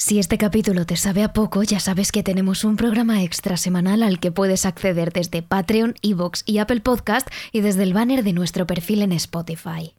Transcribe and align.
Si 0.00 0.20
este 0.20 0.38
capítulo 0.38 0.86
te 0.86 0.94
sabe 0.94 1.24
a 1.24 1.32
poco, 1.32 1.64
ya 1.64 1.80
sabes 1.80 2.12
que 2.12 2.22
tenemos 2.22 2.62
un 2.62 2.76
programa 2.76 3.24
extra 3.24 3.56
semanal 3.56 4.04
al 4.04 4.20
que 4.20 4.30
puedes 4.30 4.64
acceder 4.64 5.12
desde 5.12 5.42
Patreon, 5.42 5.96
Evox 6.02 6.44
y 6.46 6.58
Apple 6.58 6.82
Podcast 6.82 7.26
y 7.50 7.62
desde 7.62 7.82
el 7.82 7.94
banner 7.94 8.22
de 8.22 8.32
nuestro 8.32 8.64
perfil 8.64 9.02
en 9.02 9.10
Spotify. 9.10 9.97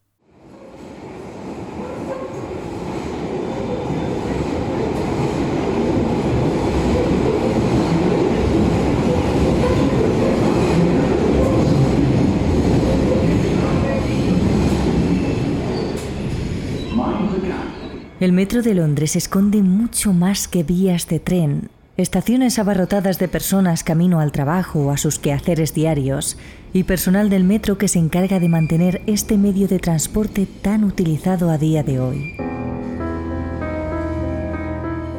El 18.19 18.33
metro 18.33 18.61
de 18.61 18.73
Londres 18.73 19.15
esconde 19.15 19.63
mucho 19.63 20.11
más 20.11 20.49
que 20.49 20.63
vías 20.63 21.07
de 21.07 21.21
tren, 21.21 21.69
estaciones 21.95 22.59
abarrotadas 22.59 23.17
de 23.17 23.29
personas 23.29 23.85
camino 23.85 24.19
al 24.19 24.33
trabajo 24.33 24.79
o 24.79 24.91
a 24.91 24.97
sus 24.97 25.19
quehaceres 25.19 25.73
diarios, 25.73 26.37
y 26.73 26.83
personal 26.83 27.29
del 27.29 27.45
metro 27.45 27.77
que 27.77 27.87
se 27.87 27.97
encarga 27.97 28.41
de 28.41 28.49
mantener 28.49 29.01
este 29.07 29.37
medio 29.37 29.69
de 29.69 29.79
transporte 29.79 30.45
tan 30.45 30.83
utilizado 30.83 31.49
a 31.49 31.57
día 31.57 31.81
de 31.81 32.01
hoy. 32.01 32.35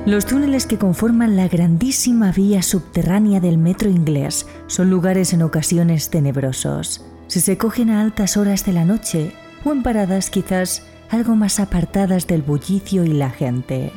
Los 0.05 0.27
túneles 0.27 0.67
que 0.67 0.77
conforman 0.77 1.37
la 1.37 1.49
grandísima 1.49 2.33
vía 2.33 2.63
subterránea 2.63 3.41
del 3.41 3.57
metro 3.57 3.89
inglés 3.89 4.47
son 4.67 4.91
lugares 4.91 5.33
en 5.33 5.41
ocasiones 5.41 6.11
tenebrosos. 6.11 7.03
Si 7.29 7.41
se 7.41 7.57
cogen 7.57 7.89
a 7.89 8.03
altas 8.03 8.37
horas 8.37 8.67
de 8.67 8.75
la 8.75 8.85
noche 8.85 9.33
o 9.65 9.73
en 9.73 9.83
paradas 9.83 10.29
quizás 10.29 10.83
algo 11.11 11.35
más 11.37 11.61
apartadas 11.61 12.27
del 12.27 12.43
bullicio 12.43 13.05
y 13.05 13.13
la 13.13 13.31
gente. 13.31 13.93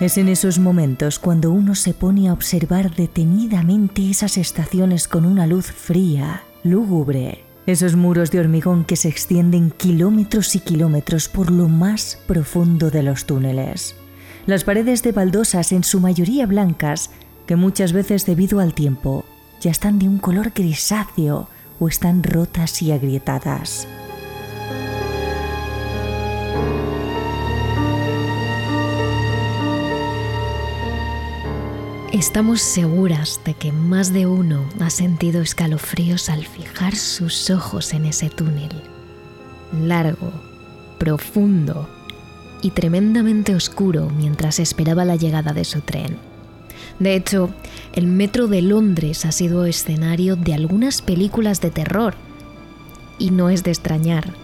Es 0.00 0.18
en 0.18 0.28
esos 0.28 0.58
momentos 0.58 1.18
cuando 1.18 1.50
uno 1.50 1.74
se 1.74 1.94
pone 1.94 2.28
a 2.28 2.34
observar 2.34 2.94
detenidamente 2.94 4.10
esas 4.10 4.36
estaciones 4.36 5.08
con 5.08 5.24
una 5.24 5.46
luz 5.46 5.72
fría, 5.72 6.42
lúgubre, 6.64 7.44
esos 7.64 7.96
muros 7.96 8.30
de 8.30 8.40
hormigón 8.40 8.84
que 8.84 8.96
se 8.96 9.08
extienden 9.08 9.70
kilómetros 9.70 10.54
y 10.54 10.60
kilómetros 10.60 11.28
por 11.28 11.50
lo 11.50 11.68
más 11.68 12.18
profundo 12.26 12.90
de 12.90 13.04
los 13.04 13.24
túneles. 13.24 13.96
Las 14.44 14.64
paredes 14.64 15.02
de 15.02 15.12
baldosas, 15.12 15.72
en 15.72 15.82
su 15.82 15.98
mayoría 15.98 16.46
blancas, 16.46 17.10
que 17.46 17.56
muchas 17.56 17.92
veces 17.92 18.26
debido 18.26 18.60
al 18.60 18.74
tiempo 18.74 19.24
ya 19.60 19.70
están 19.70 19.98
de 19.98 20.08
un 20.08 20.18
color 20.18 20.52
grisáceo 20.54 21.48
o 21.78 21.88
están 21.88 22.22
rotas 22.22 22.82
y 22.82 22.92
agrietadas. 22.92 23.86
Estamos 32.12 32.62
seguras 32.62 33.40
de 33.44 33.52
que 33.52 33.72
más 33.72 34.10
de 34.10 34.26
uno 34.26 34.64
ha 34.80 34.88
sentido 34.88 35.42
escalofríos 35.42 36.30
al 36.30 36.46
fijar 36.46 36.96
sus 36.96 37.50
ojos 37.50 37.92
en 37.92 38.06
ese 38.06 38.30
túnel. 38.30 38.70
Largo, 39.82 40.32
profundo 40.98 41.86
y 42.62 42.70
tremendamente 42.70 43.54
oscuro 43.54 44.08
mientras 44.16 44.60
esperaba 44.60 45.04
la 45.04 45.16
llegada 45.16 45.52
de 45.52 45.64
su 45.64 45.82
tren. 45.82 46.16
De 46.98 47.14
hecho, 47.14 47.50
el 47.92 48.06
metro 48.06 48.46
de 48.46 48.62
Londres 48.62 49.24
ha 49.24 49.32
sido 49.32 49.66
escenario 49.66 50.36
de 50.36 50.54
algunas 50.54 51.02
películas 51.02 51.60
de 51.60 51.70
terror. 51.70 52.14
Y 53.18 53.30
no 53.30 53.50
es 53.50 53.62
de 53.62 53.70
extrañar. 53.70 54.34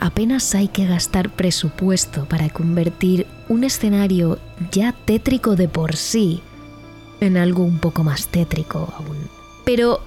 Apenas 0.00 0.54
hay 0.54 0.68
que 0.68 0.86
gastar 0.86 1.30
presupuesto 1.30 2.26
para 2.26 2.50
convertir 2.50 3.26
un 3.48 3.64
escenario 3.64 4.38
ya 4.70 4.92
tétrico 4.92 5.56
de 5.56 5.68
por 5.68 5.96
sí 5.96 6.42
en 7.20 7.36
algo 7.36 7.62
un 7.62 7.78
poco 7.78 8.04
más 8.04 8.28
tétrico 8.28 8.92
aún. 8.98 9.16
Pero, 9.64 10.00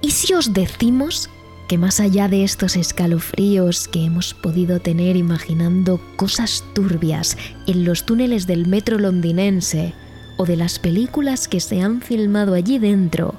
¿y 0.00 0.12
si 0.12 0.32
os 0.34 0.52
decimos 0.52 1.28
que 1.68 1.78
más 1.78 2.00
allá 2.00 2.28
de 2.28 2.44
estos 2.44 2.76
escalofríos 2.76 3.88
que 3.88 4.04
hemos 4.04 4.34
podido 4.34 4.80
tener 4.80 5.16
imaginando 5.16 6.00
cosas 6.16 6.64
turbias 6.74 7.36
en 7.66 7.84
los 7.84 8.04
túneles 8.04 8.46
del 8.46 8.66
metro 8.66 8.98
londinense, 8.98 9.94
o 10.42 10.44
de 10.44 10.56
las 10.56 10.80
películas 10.80 11.46
que 11.46 11.60
se 11.60 11.82
han 11.82 12.00
filmado 12.00 12.54
allí 12.54 12.80
dentro, 12.80 13.36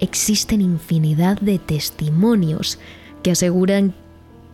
existen 0.00 0.60
infinidad 0.60 1.40
de 1.40 1.58
testimonios 1.58 2.78
que 3.22 3.30
aseguran 3.30 3.94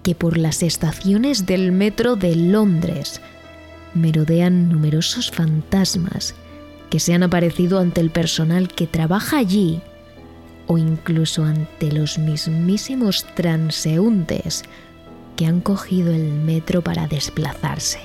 que 0.05 0.15
por 0.15 0.39
las 0.39 0.63
estaciones 0.63 1.45
del 1.45 1.73
metro 1.73 2.15
de 2.15 2.37
Londres 2.37 3.21
merodean 3.95 4.69
numerosos 4.69 5.33
fantasmas 5.33 6.37
que 6.89 7.01
se 7.01 7.15
han 7.15 7.25
aparecido 7.25 7.81
ante 7.81 8.01
el 8.01 8.11
personal 8.11 8.69
que 8.69 8.87
trabaja 8.87 9.39
allí 9.39 9.81
o 10.69 10.79
incluso 10.79 11.43
ante 11.43 11.91
los 11.91 12.19
mismísimos 12.19 13.27
transeúntes 13.35 14.63
que 15.35 15.47
han 15.47 15.63
cogido 15.63 16.13
el 16.13 16.31
metro 16.33 16.83
para 16.83 17.09
desplazarse. 17.09 17.99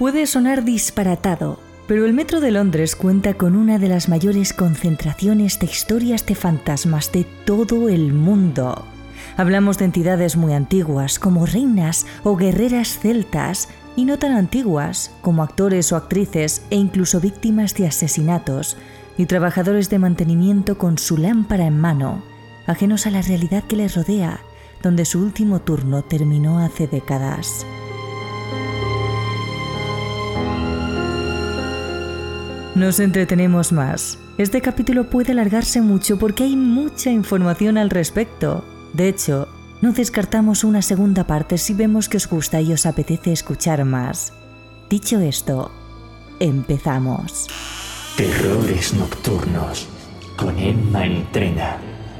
Puede 0.00 0.26
sonar 0.26 0.64
disparatado, 0.64 1.67
pero 1.88 2.04
el 2.04 2.12
Metro 2.12 2.40
de 2.40 2.50
Londres 2.50 2.94
cuenta 2.94 3.34
con 3.34 3.56
una 3.56 3.78
de 3.78 3.88
las 3.88 4.10
mayores 4.10 4.52
concentraciones 4.52 5.58
de 5.58 5.66
historias 5.66 6.24
de 6.26 6.34
fantasmas 6.34 7.10
de 7.10 7.24
todo 7.46 7.88
el 7.88 8.12
mundo. 8.12 8.84
Hablamos 9.38 9.78
de 9.78 9.86
entidades 9.86 10.36
muy 10.36 10.52
antiguas 10.52 11.18
como 11.18 11.46
reinas 11.46 12.06
o 12.24 12.36
guerreras 12.36 12.98
celtas 12.98 13.70
y 13.96 14.04
no 14.04 14.18
tan 14.18 14.32
antiguas 14.32 15.12
como 15.22 15.42
actores 15.42 15.90
o 15.90 15.96
actrices 15.96 16.62
e 16.70 16.76
incluso 16.76 17.20
víctimas 17.20 17.74
de 17.74 17.86
asesinatos 17.86 18.76
y 19.16 19.24
trabajadores 19.24 19.88
de 19.88 19.98
mantenimiento 19.98 20.76
con 20.76 20.98
su 20.98 21.16
lámpara 21.16 21.66
en 21.66 21.80
mano, 21.80 22.22
ajenos 22.66 23.06
a 23.06 23.10
la 23.10 23.22
realidad 23.22 23.64
que 23.64 23.76
les 23.76 23.96
rodea, 23.96 24.40
donde 24.82 25.06
su 25.06 25.20
último 25.20 25.60
turno 25.60 26.02
terminó 26.02 26.58
hace 26.58 26.86
décadas. 26.86 27.64
Nos 32.78 33.00
entretenemos 33.00 33.72
más. 33.72 34.20
Este 34.38 34.60
capítulo 34.60 35.10
puede 35.10 35.32
alargarse 35.32 35.80
mucho 35.80 36.16
porque 36.16 36.44
hay 36.44 36.54
mucha 36.54 37.10
información 37.10 37.76
al 37.76 37.90
respecto. 37.90 38.64
De 38.92 39.08
hecho, 39.08 39.48
no 39.82 39.90
descartamos 39.90 40.62
una 40.62 40.80
segunda 40.80 41.26
parte 41.26 41.58
si 41.58 41.74
vemos 41.74 42.08
que 42.08 42.18
os 42.18 42.28
gusta 42.28 42.60
y 42.60 42.72
os 42.72 42.86
apetece 42.86 43.32
escuchar 43.32 43.84
más. 43.84 44.32
Dicho 44.88 45.18
esto, 45.18 45.72
empezamos. 46.38 47.48
Terrores 48.16 48.94
Nocturnos 48.94 49.88
con 50.36 50.56
Emma 50.56 51.04
Entrena 51.04 51.78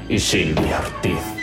y 0.09 0.19
Silvia 0.19 0.79
Ortiz. 0.79 1.38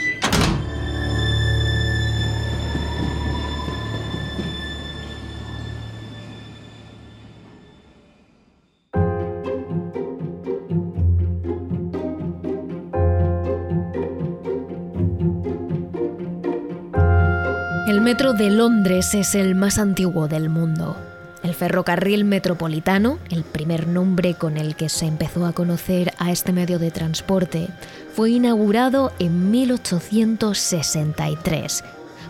Metro 18.07 18.33
de 18.35 18.51
Londres 18.51 19.15
es 19.15 19.35
el 19.35 19.57
más 19.57 19.79
antiguo 19.79 20.29
del 20.29 20.49
mundo. 20.49 20.97
El 21.43 21.57
ferrocarril 21.57 22.25
metropolitano, 22.25 23.19
el 23.31 23.43
primer 23.43 23.89
nombre 23.89 24.35
con 24.35 24.57
el 24.57 24.77
que 24.77 24.89
se 24.89 25.07
empezó 25.07 25.45
a 25.45 25.53
conocer 25.53 26.15
a 26.19 26.31
este 26.31 26.53
medio 26.53 26.79
de 26.79 26.93
transporte, 26.93 27.67
fue 28.15 28.31
inaugurado 28.31 29.11
en 29.19 29.51
1863, 29.51 31.83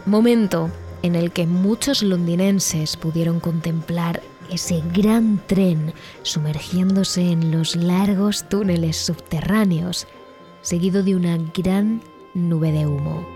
momento 0.07 0.71
en 1.03 1.15
el 1.15 1.31
que 1.31 1.47
muchos 1.47 2.03
londinenses 2.03 2.97
pudieron 2.97 3.39
contemplar 3.39 4.23
ese 4.51 4.83
gran 4.95 5.43
tren 5.47 5.93
sumergiéndose 6.23 7.33
en 7.33 7.51
los 7.51 7.77
largos 7.77 8.49
túneles 8.49 8.97
subterráneos, 8.97 10.07
seguido 10.63 11.03
de 11.03 11.17
una 11.17 11.37
gran 11.55 12.01
nube 12.33 12.73
de 12.73 12.87
humo. 12.87 13.36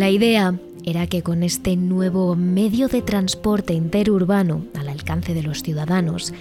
La 0.00 0.08
idea 0.08 0.58
era 0.86 1.06
que 1.08 1.22
con 1.22 1.42
este 1.42 1.76
nuevo 1.76 2.34
medio 2.34 2.88
de 2.88 3.02
transporte 3.02 3.74
interurbano 3.74 4.64
al 4.74 4.88
alcance 4.88 5.34
de 5.34 5.42
los 5.42 5.62
ciudadanos, 5.62 6.32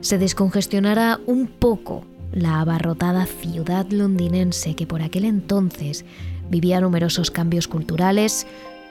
se 0.00 0.18
descongestionara 0.18 1.18
un 1.26 1.48
poco 1.48 2.04
la 2.30 2.60
abarrotada 2.60 3.26
ciudad 3.26 3.88
londinense 3.90 4.76
que 4.76 4.86
por 4.86 5.02
aquel 5.02 5.24
entonces 5.24 6.04
vivía 6.48 6.80
numerosos 6.80 7.32
cambios 7.32 7.66
culturales, 7.66 8.46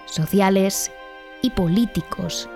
sociales 0.08 0.92
y 1.42 1.52
políticos. 1.52 2.50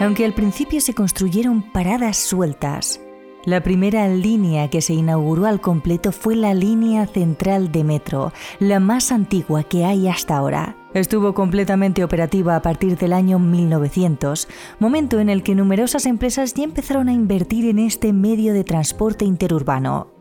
aunque 0.00 0.24
al 0.24 0.34
principio 0.34 0.80
se 0.80 0.94
construyeron 0.94 1.70
paradas 1.70 2.16
sueltas. 2.16 2.98
La 3.44 3.60
primera 3.60 4.06
línea 4.06 4.70
que 4.70 4.80
se 4.80 4.94
inauguró 4.94 5.46
al 5.46 5.60
completo 5.60 6.12
fue 6.12 6.36
la 6.36 6.54
línea 6.54 7.08
central 7.08 7.72
de 7.72 7.82
metro, 7.82 8.32
la 8.60 8.78
más 8.78 9.10
antigua 9.10 9.64
que 9.64 9.84
hay 9.84 10.06
hasta 10.06 10.36
ahora. 10.36 10.76
Estuvo 10.94 11.34
completamente 11.34 12.04
operativa 12.04 12.54
a 12.54 12.62
partir 12.62 12.96
del 12.96 13.12
año 13.12 13.40
1900, 13.40 14.46
momento 14.78 15.18
en 15.18 15.28
el 15.28 15.42
que 15.42 15.56
numerosas 15.56 16.06
empresas 16.06 16.54
ya 16.54 16.62
empezaron 16.62 17.08
a 17.08 17.12
invertir 17.12 17.68
en 17.68 17.80
este 17.80 18.12
medio 18.12 18.54
de 18.54 18.62
transporte 18.62 19.24
interurbano. 19.24 20.12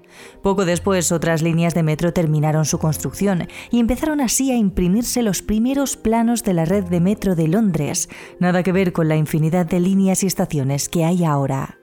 Poco 0.42 0.66
después, 0.66 1.12
otras 1.12 1.44
líneas 1.44 1.76
de 1.76 1.84
metro 1.84 2.14
terminaron 2.14 2.66
su 2.66 2.80
construcción 2.80 3.48
y 3.70 3.80
empezaron 3.80 4.20
así 4.20 4.52
a 4.52 4.56
imprimirse 4.56 5.22
los 5.22 5.44
primeros 5.44 5.96
planos 5.96 6.44
de 6.44 6.54
la 6.54 6.66
red 6.66 6.86
de 6.86 7.00
metro 7.00 7.36
de 7.36 7.48
Londres, 7.48 8.10
nada 8.40 8.64
que 8.64 8.72
ver 8.72 8.94
con 8.94 9.08
la 9.08 9.16
infinidad 9.16 9.68
de 9.68 9.80
líneas 9.80 10.24
y 10.24 10.28
estaciones 10.28 10.90
que 10.90 11.06
hay 11.06 11.24
ahora. 11.24 11.81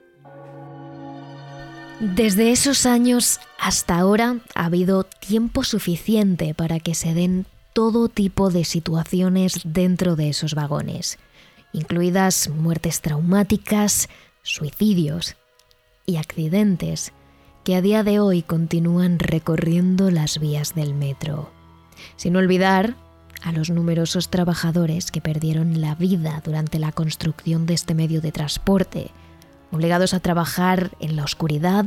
Desde 1.99 2.53
esos 2.53 2.85
años 2.85 3.41
hasta 3.59 3.99
ahora 3.99 4.37
ha 4.55 4.65
habido 4.65 5.03
tiempo 5.03 5.65
suficiente 5.65 6.53
para 6.53 6.79
que 6.79 6.95
se 6.95 7.13
den 7.13 7.45
todo 7.73 8.07
tipo 8.07 8.49
de 8.49 8.63
situaciones 8.63 9.59
dentro 9.65 10.15
de 10.15 10.29
esos 10.29 10.55
vagones, 10.55 11.19
incluidas 11.73 12.47
muertes 12.47 13.01
traumáticas, 13.01 14.07
suicidios 14.43 15.35
y 16.05 16.15
accidentes 16.15 17.11
que 17.65 17.75
a 17.75 17.81
día 17.81 18.03
de 18.03 18.21
hoy 18.21 18.43
continúan 18.43 19.19
recorriendo 19.19 20.09
las 20.09 20.39
vías 20.39 20.75
del 20.75 20.93
metro. 20.93 21.51
Sin 22.15 22.37
olvidar 22.37 22.95
a 23.43 23.51
los 23.51 23.69
numerosos 23.69 24.29
trabajadores 24.29 25.11
que 25.11 25.19
perdieron 25.19 25.81
la 25.81 25.95
vida 25.95 26.41
durante 26.45 26.79
la 26.79 26.93
construcción 26.93 27.65
de 27.65 27.73
este 27.73 27.93
medio 27.93 28.21
de 28.21 28.31
transporte, 28.31 29.11
obligados 29.71 30.13
a 30.13 30.19
trabajar 30.19 30.91
en 30.99 31.15
la 31.15 31.23
oscuridad, 31.23 31.85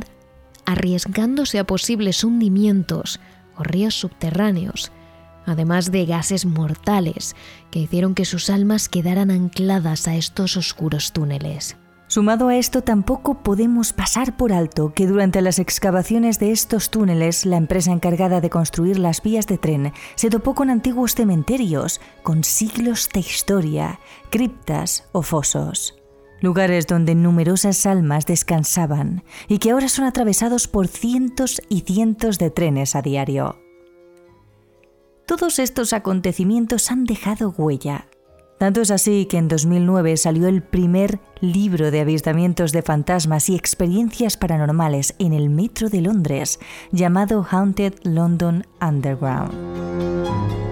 arriesgándose 0.65 1.59
a 1.59 1.65
posibles 1.65 2.23
hundimientos 2.23 3.19
o 3.55 3.63
ríos 3.63 3.95
subterráneos, 3.95 4.91
además 5.45 5.91
de 5.91 6.05
gases 6.05 6.45
mortales 6.45 7.35
que 7.71 7.79
hicieron 7.79 8.15
que 8.15 8.25
sus 8.25 8.49
almas 8.49 8.89
quedaran 8.89 9.31
ancladas 9.31 10.07
a 10.07 10.15
estos 10.15 10.57
oscuros 10.57 11.11
túneles. 11.11 11.77
Sumado 12.07 12.49
a 12.49 12.57
esto, 12.57 12.83
tampoco 12.83 13.41
podemos 13.41 13.91
pasar 13.91 14.37
por 14.37 14.53
alto 14.53 14.93
que 14.93 15.07
durante 15.07 15.41
las 15.41 15.57
excavaciones 15.57 16.37
de 16.37 16.51
estos 16.51 16.91
túneles, 16.91 17.43
la 17.45 17.57
empresa 17.57 17.91
encargada 17.91 18.39
de 18.39 18.51
construir 18.51 18.99
las 18.99 19.23
vías 19.23 19.47
de 19.47 19.57
tren 19.57 19.93
se 20.13 20.29
topó 20.29 20.53
con 20.53 20.69
antiguos 20.69 21.15
cementerios, 21.15 22.01
con 22.21 22.43
siglos 22.43 23.09
de 23.11 23.21
historia, 23.21 23.99
criptas 24.29 25.09
o 25.11 25.23
fosos 25.23 26.02
lugares 26.43 26.87
donde 26.87 27.15
numerosas 27.15 27.85
almas 27.85 28.25
descansaban 28.25 29.23
y 29.47 29.59
que 29.59 29.71
ahora 29.71 29.87
son 29.87 30.03
atravesados 30.03 30.67
por 30.67 30.89
cientos 30.89 31.61
y 31.69 31.81
cientos 31.81 32.37
de 32.37 32.49
trenes 32.49 32.97
a 32.97 33.01
diario. 33.01 33.57
Todos 35.25 35.57
estos 35.57 35.93
acontecimientos 35.93 36.91
han 36.91 37.05
dejado 37.05 37.55
huella. 37.57 38.07
Tanto 38.59 38.81
es 38.81 38.91
así 38.91 39.25
que 39.25 39.37
en 39.37 39.47
2009 39.47 40.17
salió 40.17 40.49
el 40.49 40.61
primer 40.61 41.21
libro 41.39 41.91
de 41.91 42.01
avistamientos 42.01 42.73
de 42.73 42.81
fantasmas 42.81 43.47
y 43.47 43.55
experiencias 43.55 44.35
paranormales 44.35 45.15
en 45.19 45.31
el 45.31 45.49
metro 45.49 45.87
de 45.87 46.01
Londres, 46.01 46.59
llamado 46.91 47.47
Haunted 47.49 47.93
London 48.03 48.67
Underground. 48.81 50.62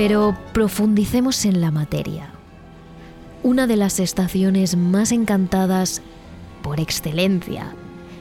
Pero 0.00 0.34
profundicemos 0.54 1.44
en 1.44 1.60
la 1.60 1.70
materia. 1.70 2.30
Una 3.42 3.66
de 3.66 3.76
las 3.76 4.00
estaciones 4.00 4.74
más 4.74 5.12
encantadas 5.12 6.00
por 6.62 6.80
excelencia 6.80 7.74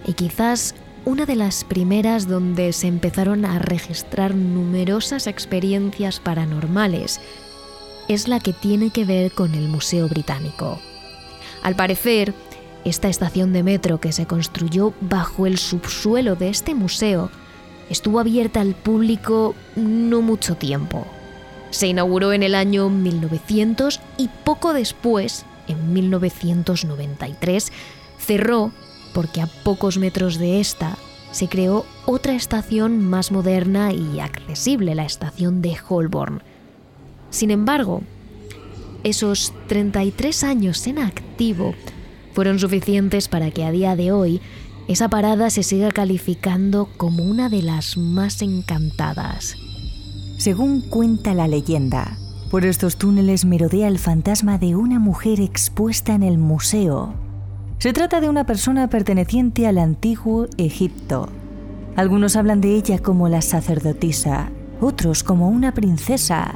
y 0.06 0.12
quizás 0.12 0.76
una 1.06 1.26
de 1.26 1.38
las 1.38 1.64
primeras 1.64 2.28
donde 2.28 2.74
se 2.74 2.88
empezaron 2.88 3.46
a 3.46 3.60
registrar 3.60 4.36
numerosas 4.36 5.26
experiencias 5.26 6.20
paranormales 6.20 7.22
es 8.10 8.28
la 8.28 8.42
que 8.42 8.52
tiene 8.52 8.90
que 8.90 9.06
ver 9.06 9.32
con 9.32 9.56
el 9.56 9.70
Museo 9.70 10.10
Británico. 10.10 10.82
Al 11.64 11.78
parecer, 11.78 12.34
esta 12.84 13.08
estación 13.08 13.54
de 13.54 13.64
metro 13.64 14.02
que 14.02 14.12
se 14.12 14.26
construyó 14.26 14.94
bajo 15.00 15.48
el 15.48 15.58
subsuelo 15.58 16.36
de 16.36 16.50
este 16.50 16.76
museo 16.76 17.32
estuvo 17.90 18.20
abierta 18.20 18.60
al 18.60 18.76
público 18.76 19.56
no 19.78 20.22
mucho 20.22 20.56
tiempo. 20.56 21.08
Se 21.72 21.88
inauguró 21.88 22.34
en 22.34 22.44
el 22.44 22.56
año 22.56 22.90
1900 22.90 24.02
y 24.18 24.30
poco 24.44 24.74
después, 24.74 25.46
en 25.68 25.94
1993, 25.94 27.72
cerró 28.18 28.72
porque 29.14 29.42
a 29.42 29.48
pocos 29.48 29.98
metros 29.98 30.38
de 30.40 30.60
esta 30.60 30.98
se 31.32 31.48
creó 31.48 31.86
otra 32.06 32.34
estación 32.34 33.00
más 33.00 33.32
moderna 33.32 33.94
y 33.94 34.20
accesible, 34.20 34.96
la 34.96 35.06
estación 35.06 35.62
de 35.62 35.78
Holborn. 35.88 36.42
Sin 37.30 37.52
embargo, 37.52 38.02
esos 39.04 39.54
33 39.68 40.44
años 40.44 40.86
en 40.88 41.00
activo 41.00 41.76
fueron 42.34 42.60
suficientes 42.60 43.28
para 43.28 43.52
que 43.52 43.64
a 43.64 43.72
día 43.72 43.96
de 43.96 44.12
hoy 44.12 44.42
esa 44.88 45.08
parada 45.08 45.52
se 45.52 45.62
siga 45.62 45.92
calificando 45.92 46.90
como 46.98 47.24
una 47.24 47.48
de 47.50 47.62
las 47.62 47.96
más 47.96 48.42
encantadas. 48.42 49.56
Según 50.40 50.80
cuenta 50.80 51.34
la 51.34 51.50
leyenda, 51.50 52.18
por 52.50 52.64
estos 52.64 52.96
túneles 52.96 53.44
merodea 53.44 53.90
el 53.90 54.00
fantasma 54.00 54.58
de 54.58 54.74
una 54.74 54.98
mujer 54.98 55.42
expuesta 55.42 56.16
en 56.16 56.24
el 56.24 56.38
museo. 56.38 57.14
Se 57.78 57.92
trata 57.92 58.22
de 58.22 58.30
una 58.30 58.46
persona 58.46 58.90
perteneciente 58.90 59.68
al 59.68 59.78
antiguo 59.78 60.48
Egipto. 60.56 61.28
Algunos 61.98 62.38
hablan 62.38 62.62
de 62.62 62.74
ella 62.74 63.00
como 63.00 63.28
la 63.28 63.42
sacerdotisa, 63.42 64.50
otros 64.80 65.26
como 65.26 65.50
una 65.50 65.74
princesa. 65.74 66.56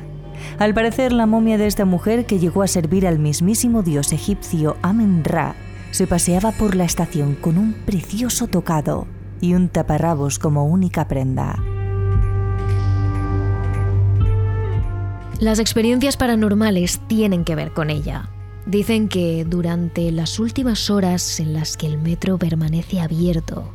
Al 0.60 0.74
parecer, 0.74 1.12
la 1.12 1.26
momia 1.26 1.58
de 1.58 1.68
esta 1.68 1.84
mujer, 1.84 2.26
que 2.26 2.40
llegó 2.40 2.62
a 2.64 2.68
servir 2.68 3.06
al 3.06 3.20
mismísimo 3.20 3.84
dios 3.84 4.14
egipcio 4.14 4.78
Amen-Ra, 4.82 5.56
se 5.92 6.08
paseaba 6.08 6.54
por 6.54 6.76
la 6.76 6.86
estación 6.86 7.36
con 7.36 7.58
un 7.58 7.74
precioso 7.74 8.48
tocado 8.48 9.08
y 9.42 9.56
un 9.56 9.68
taparrabos 9.68 10.40
como 10.40 10.64
única 10.64 11.10
prenda. 11.10 11.73
Las 15.44 15.60
experiencias 15.60 16.16
paranormales 16.16 17.02
tienen 17.08 17.44
que 17.44 17.54
ver 17.54 17.74
con 17.74 17.90
ella. 17.90 18.30
Dicen 18.66 19.10
que 19.10 19.44
durante 19.44 20.10
las 20.14 20.40
últimas 20.40 20.90
horas 20.90 21.38
en 21.42 21.52
las 21.52 21.76
que 21.76 21.86
el 21.86 21.98
metro 21.98 22.38
permanece 22.38 23.02
abierto, 23.02 23.70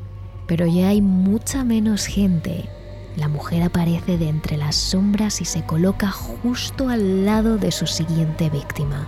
pero 0.47 0.65
ya 0.65 0.89
hay 0.89 1.03
mucha 1.03 1.65
menos 1.65 2.07
gente, 2.07 2.71
la 3.19 3.29
mujer 3.29 3.63
aparece 3.63 4.17
de 4.17 4.31
entre 4.31 4.57
las 4.57 4.77
sombras 4.77 5.43
y 5.43 5.45
se 5.45 5.63
coloca 5.67 6.11
justo 6.11 6.89
al 6.89 7.27
lado 7.27 7.59
de 7.59 7.71
su 7.71 7.87
siguiente 7.87 8.49
víctima. 8.49 9.07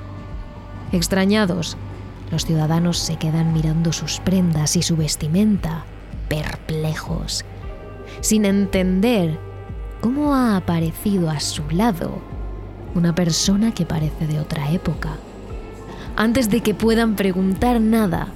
Extrañados, 0.92 1.78
los 2.30 2.44
ciudadanos 2.44 2.98
se 2.98 3.16
quedan 3.16 3.54
mirando 3.54 3.90
sus 3.90 4.20
prendas 4.20 4.76
y 4.76 4.82
su 4.82 4.98
vestimenta, 4.98 5.86
perplejos, 6.28 7.42
sin 8.20 8.44
entender 8.44 9.38
cómo 10.02 10.34
ha 10.34 10.58
aparecido 10.58 11.30
a 11.30 11.40
su 11.40 11.62
lado 11.70 12.29
una 12.94 13.14
persona 13.14 13.72
que 13.72 13.86
parece 13.86 14.26
de 14.26 14.40
otra 14.40 14.70
época. 14.70 15.16
Antes 16.16 16.50
de 16.50 16.60
que 16.60 16.74
puedan 16.74 17.16
preguntar 17.16 17.80
nada, 17.80 18.28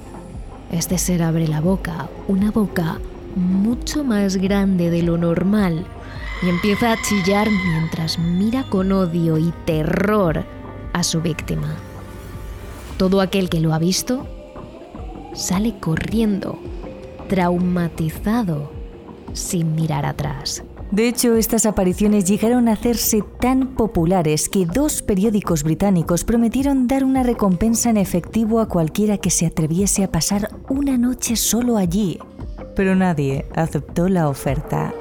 este 0.71 0.97
ser 0.97 1.23
abre 1.23 1.47
la 1.47 1.61
boca, 1.61 2.09
una 2.27 2.51
boca 2.51 2.99
mucho 3.35 4.03
más 4.03 4.37
grande 4.37 4.89
de 4.89 5.03
lo 5.03 5.17
normal, 5.17 5.85
y 6.41 6.49
empieza 6.49 6.91
a 6.91 7.01
chillar 7.01 7.47
mientras 7.49 8.19
mira 8.19 8.63
con 8.69 8.91
odio 8.91 9.37
y 9.37 9.53
terror 9.65 10.45
a 10.93 11.03
su 11.03 11.21
víctima. 11.21 11.75
Todo 12.97 13.21
aquel 13.21 13.49
que 13.49 13.59
lo 13.59 13.73
ha 13.73 13.79
visto 13.79 14.27
sale 15.33 15.77
corriendo, 15.79 16.59
traumatizado, 17.27 18.71
sin 19.33 19.75
mirar 19.75 20.05
atrás. 20.05 20.63
De 20.95 21.09
hecho, 21.09 21.35
estas 21.35 21.65
apariciones 21.65 22.23
llegaron 22.23 22.69
a 22.69 22.71
hacerse 22.71 23.21
tan 23.41 23.75
populares 23.75 24.47
que 24.47 24.65
dos 24.65 25.01
periódicos 25.01 25.63
británicos 25.63 26.23
prometieron 26.23 26.87
dar 26.87 27.03
una 27.03 27.21
recompensa 27.21 27.89
en 27.89 27.97
efectivo 27.97 28.61
a 28.61 28.69
cualquiera 28.69 29.17
que 29.17 29.29
se 29.29 29.45
atreviese 29.45 30.05
a 30.05 30.11
pasar 30.13 30.55
una 30.69 30.97
noche 30.97 31.35
solo 31.35 31.75
allí. 31.75 32.17
Pero 32.77 32.95
nadie 32.95 33.45
aceptó 33.55 34.07
la 34.07 34.29
oferta. 34.29 34.93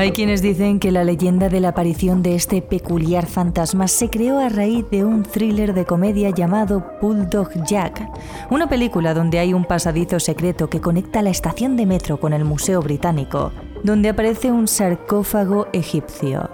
Hay 0.00 0.12
quienes 0.12 0.40
dicen 0.40 0.80
que 0.80 0.92
la 0.92 1.04
leyenda 1.04 1.50
de 1.50 1.60
la 1.60 1.68
aparición 1.68 2.22
de 2.22 2.34
este 2.34 2.62
peculiar 2.62 3.26
fantasma 3.26 3.86
se 3.86 4.08
creó 4.08 4.38
a 4.38 4.48
raíz 4.48 4.88
de 4.90 5.04
un 5.04 5.24
thriller 5.24 5.74
de 5.74 5.84
comedia 5.84 6.30
llamado 6.30 6.86
Bulldog 7.02 7.50
Jack, 7.66 8.08
una 8.48 8.66
película 8.66 9.12
donde 9.12 9.38
hay 9.38 9.52
un 9.52 9.66
pasadizo 9.66 10.18
secreto 10.18 10.70
que 10.70 10.80
conecta 10.80 11.20
la 11.20 11.28
estación 11.28 11.76
de 11.76 11.84
metro 11.84 12.18
con 12.18 12.32
el 12.32 12.46
Museo 12.46 12.80
Británico, 12.80 13.52
donde 13.84 14.08
aparece 14.08 14.50
un 14.50 14.68
sarcófago 14.68 15.66
egipcio. 15.74 16.48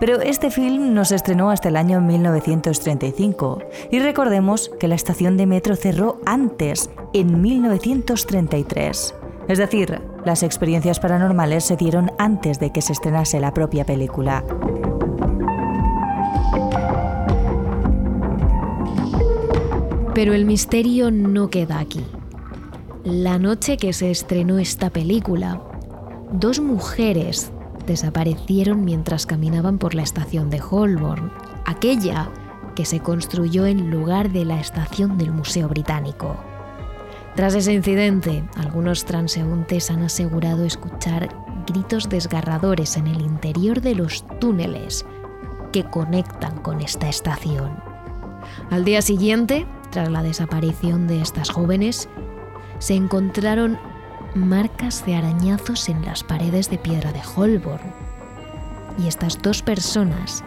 Pero 0.00 0.20
este 0.20 0.50
film 0.50 0.92
no 0.92 1.04
se 1.04 1.14
estrenó 1.14 1.52
hasta 1.52 1.68
el 1.68 1.76
año 1.76 2.00
1935 2.00 3.62
y 3.92 4.00
recordemos 4.00 4.68
que 4.80 4.88
la 4.88 4.96
estación 4.96 5.36
de 5.36 5.46
metro 5.46 5.76
cerró 5.76 6.18
antes, 6.26 6.90
en 7.12 7.40
1933. 7.40 9.14
Es 9.50 9.58
decir, 9.58 10.00
las 10.24 10.44
experiencias 10.44 11.00
paranormales 11.00 11.64
se 11.64 11.74
dieron 11.74 12.12
antes 12.18 12.60
de 12.60 12.70
que 12.70 12.82
se 12.82 12.92
estrenase 12.92 13.40
la 13.40 13.52
propia 13.52 13.84
película. 13.84 14.44
Pero 20.14 20.34
el 20.34 20.44
misterio 20.44 21.10
no 21.10 21.50
queda 21.50 21.80
aquí. 21.80 22.04
La 23.02 23.40
noche 23.40 23.76
que 23.76 23.92
se 23.92 24.12
estrenó 24.12 24.60
esta 24.60 24.90
película, 24.90 25.60
dos 26.30 26.60
mujeres 26.60 27.50
desaparecieron 27.88 28.84
mientras 28.84 29.26
caminaban 29.26 29.78
por 29.78 29.96
la 29.96 30.02
estación 30.02 30.48
de 30.48 30.62
Holborn, 30.62 31.32
aquella 31.66 32.30
que 32.76 32.84
se 32.84 33.00
construyó 33.00 33.66
en 33.66 33.90
lugar 33.90 34.30
de 34.30 34.44
la 34.44 34.60
estación 34.60 35.18
del 35.18 35.32
Museo 35.32 35.66
Británico. 35.68 36.36
Tras 37.40 37.54
ese 37.54 37.72
incidente, 37.72 38.44
algunos 38.54 39.06
transeúntes 39.06 39.90
han 39.90 40.02
asegurado 40.02 40.66
escuchar 40.66 41.30
gritos 41.66 42.10
desgarradores 42.10 42.98
en 42.98 43.06
el 43.06 43.22
interior 43.22 43.80
de 43.80 43.94
los 43.94 44.26
túneles 44.40 45.06
que 45.72 45.84
conectan 45.84 46.58
con 46.58 46.82
esta 46.82 47.08
estación. 47.08 47.82
Al 48.68 48.84
día 48.84 49.00
siguiente, 49.00 49.66
tras 49.88 50.10
la 50.10 50.22
desaparición 50.22 51.06
de 51.06 51.22
estas 51.22 51.48
jóvenes, 51.48 52.10
se 52.78 52.92
encontraron 52.92 53.78
marcas 54.34 55.06
de 55.06 55.14
arañazos 55.14 55.88
en 55.88 56.04
las 56.04 56.22
paredes 56.22 56.68
de 56.68 56.76
piedra 56.76 57.10
de 57.10 57.22
Holborn. 57.34 57.90
Y 59.02 59.08
estas 59.08 59.40
dos 59.40 59.62
personas 59.62 60.44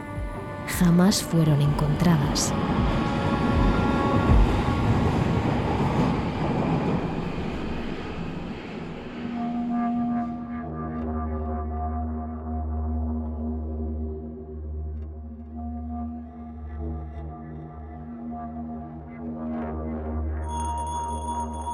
jamás 0.77 1.23
fueron 1.23 1.59
encontradas. 1.59 2.53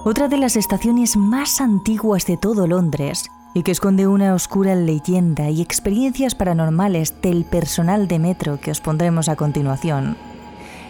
Otra 0.03 0.27
de 0.29 0.37
las 0.37 0.55
estaciones 0.55 1.17
más 1.17 1.59
antiguas 1.59 2.25
de 2.25 2.37
todo 2.37 2.67
Londres 2.67 3.29
y 3.53 3.63
que 3.63 3.71
esconde 3.71 4.07
una 4.07 4.33
oscura 4.33 4.75
leyenda 4.75 5.49
y 5.49 5.61
experiencias 5.61 6.35
paranormales 6.35 7.21
del 7.21 7.43
personal 7.43 8.07
de 8.07 8.19
metro 8.19 8.59
que 8.59 8.71
os 8.71 8.79
pondremos 8.79 9.27
a 9.27 9.35
continuación, 9.35 10.15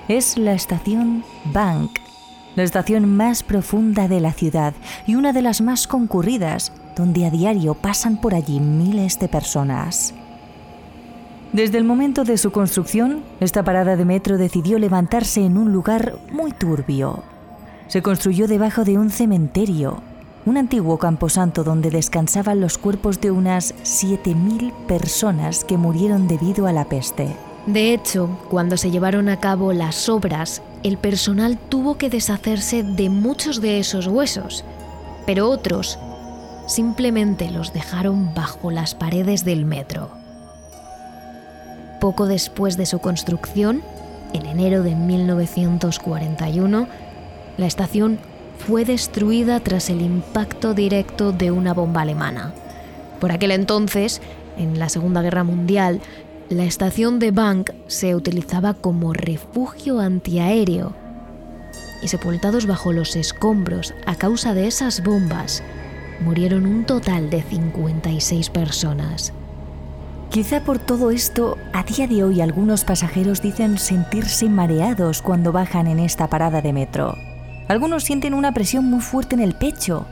es 0.08 0.38
la 0.38 0.54
estación 0.54 1.24
Bank, 1.54 2.00
la 2.56 2.64
estación 2.64 3.16
más 3.16 3.44
profunda 3.44 4.08
de 4.08 4.20
la 4.20 4.34
ciudad 4.34 4.74
y 5.08 5.16
una 5.16 5.34
de 5.34 5.42
las 5.42 5.62
más 5.62 5.88
concurridas, 5.88 6.72
donde 6.96 7.26
a 7.26 7.32
diario 7.32 7.74
pasan 7.74 8.20
por 8.20 8.36
allí 8.36 8.60
miles 8.60 9.18
de 9.20 9.28
personas. 9.28 10.14
Desde 11.54 11.80
el 11.80 11.84
momento 11.84 12.26
de 12.26 12.38
su 12.38 12.52
construcción, 12.52 13.24
esta 13.40 13.64
parada 13.64 13.96
de 13.96 14.06
metro 14.06 14.38
decidió 14.38 14.78
levantarse 14.78 15.44
en 15.44 15.58
un 15.58 15.72
lugar 15.72 16.20
muy 16.32 16.52
turbio, 16.52 17.24
se 17.90 18.02
construyó 18.04 18.48
debajo 18.48 18.86
de 18.86 18.98
un 18.98 19.10
cementerio, 19.10 20.02
un 20.46 20.58
antiguo 20.58 21.00
camposanto 21.00 21.64
donde 21.64 21.90
descansaban 21.90 22.62
los 22.62 22.78
cuerpos 22.78 23.20
de 23.20 23.32
unas 23.32 23.74
7.000 23.84 24.72
personas 24.86 25.66
que 25.66 25.76
murieron 25.76 26.28
debido 26.28 26.68
a 26.68 26.72
la 26.72 26.86
peste. 26.86 27.36
De 27.66 27.94
hecho, 27.94 28.30
cuando 28.50 28.78
se 28.78 28.92
llevaron 28.92 29.28
a 29.28 29.40
cabo 29.40 29.74
las 29.74 30.08
obras, 30.08 30.62
el 30.84 30.98
personal 30.98 31.58
tuvo 31.58 31.98
que 31.98 32.12
deshacerse 32.12 32.84
de 32.84 33.10
muchos 33.10 33.60
de 33.60 33.80
esos 33.80 34.06
huesos, 34.08 34.64
pero 35.26 35.50
otros 35.50 35.98
simplemente 36.68 37.50
los 37.50 37.74
dejaron 37.74 38.36
bajo 38.36 38.70
las 38.70 38.94
paredes 38.94 39.44
del 39.44 39.66
metro. 39.66 40.12
Poco 42.00 42.28
después 42.28 42.78
de 42.78 42.86
su 42.86 43.00
construcción, 43.00 43.82
en 44.34 44.46
enero 44.46 44.84
de 44.84 44.94
1941, 44.96 46.88
la 47.60 47.68
estación 47.68 48.20
fue 48.58 48.86
destruida 48.86 49.60
tras 49.60 49.90
el 49.90 50.02
impacto 50.02 50.74
directo 50.74 51.34
de 51.34 51.52
una 51.52 51.74
bomba 51.74 52.02
alemana. 52.02 52.54
Por 53.20 53.34
aquel 53.34 53.52
entonces, 53.52 54.22
en 54.58 54.80
la 54.80 54.88
Segunda 54.88 55.22
Guerra 55.22 55.44
Mundial, 55.44 56.00
la 56.50 56.64
estación 56.64 57.20
de 57.20 57.32
Bank 57.32 57.72
se 57.88 58.16
utilizaba 58.16 58.74
como 58.74 59.14
refugio 59.14 60.00
antiaéreo 60.00 60.94
y 62.02 62.08
sepultados 62.08 62.66
bajo 62.66 62.94
los 62.94 63.18
escombros 63.18 63.94
a 64.06 64.16
causa 64.16 64.54
de 64.54 64.68
esas 64.68 65.04
bombas, 65.04 65.62
murieron 66.22 66.66
un 66.66 66.86
total 66.86 67.30
de 67.30 67.42
56 67.42 68.50
personas. 68.52 69.34
Quizá 70.30 70.64
por 70.64 70.80
todo 70.80 71.12
esto, 71.12 71.58
a 71.74 71.84
día 71.84 72.08
de 72.08 72.24
hoy 72.24 72.40
algunos 72.40 72.86
pasajeros 72.86 73.42
dicen 73.42 73.78
sentirse 73.78 74.48
mareados 74.48 75.22
cuando 75.22 75.52
bajan 75.52 75.88
en 75.88 76.00
esta 76.00 76.28
parada 76.28 76.62
de 76.62 76.72
metro. 76.72 77.16
Algunos 77.70 78.04
sienten 78.04 78.34
una 78.34 78.52
presión 78.52 78.86
muy 78.86 79.00
fuerte 79.00 79.36
en 79.36 79.42
el 79.42 79.54
pecho, 79.54 80.08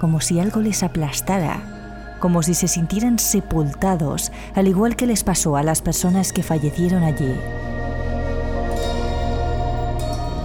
como 0.00 0.22
si 0.22 0.40
algo 0.40 0.62
les 0.62 0.82
aplastara, 0.82 2.16
como 2.20 2.42
si 2.42 2.54
se 2.54 2.68
sintieran 2.68 3.18
sepultados, 3.18 4.32
al 4.54 4.66
igual 4.66 4.96
que 4.96 5.06
les 5.06 5.22
pasó 5.22 5.58
a 5.58 5.62
las 5.62 5.82
personas 5.82 6.32
que 6.32 6.42
fallecieron 6.42 7.02
allí. 7.02 7.34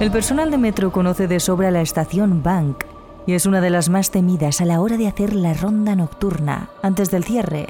El 0.01 0.11
personal 0.11 0.51
de 0.51 0.57
metro 0.57 0.91
conoce 0.91 1.29
de 1.29 1.39
sobra 1.39 1.71
la 1.71 1.79
estación 1.79 2.43
Bank 2.43 2.83
y 3.25 3.31
es 3.31 3.45
una 3.45 3.61
de 3.61 3.69
las 3.69 3.87
más 3.87 4.11
temidas 4.11 4.59
a 4.59 4.65
la 4.65 4.81
hora 4.81 4.97
de 4.97 5.07
hacer 5.07 5.33
la 5.33 5.53
ronda 5.53 5.95
nocturna 5.95 6.69
antes 6.83 7.09
del 7.11 7.23
cierre, 7.23 7.67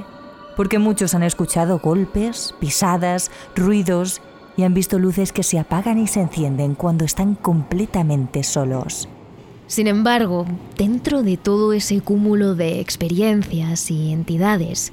porque 0.55 0.79
muchos 0.79 1.13
han 1.13 1.21
escuchado 1.21 1.77
golpes, 1.77 2.55
pisadas, 2.59 3.29
ruidos 3.55 4.23
y 4.57 4.63
han 4.63 4.73
visto 4.73 4.99
luces 4.99 5.31
que 5.31 5.43
se 5.43 5.59
apagan 5.59 5.99
y 5.99 6.07
se 6.07 6.19
encienden 6.19 6.75
cuando 6.75 7.05
están 7.05 7.35
completamente 7.35 8.43
solos. 8.43 9.07
Sin 9.67 9.87
embargo, 9.87 10.45
dentro 10.77 11.23
de 11.23 11.37
todo 11.37 11.73
ese 11.73 12.01
cúmulo 12.01 12.55
de 12.55 12.79
experiencias 12.79 13.91
y 13.91 14.11
entidades, 14.11 14.91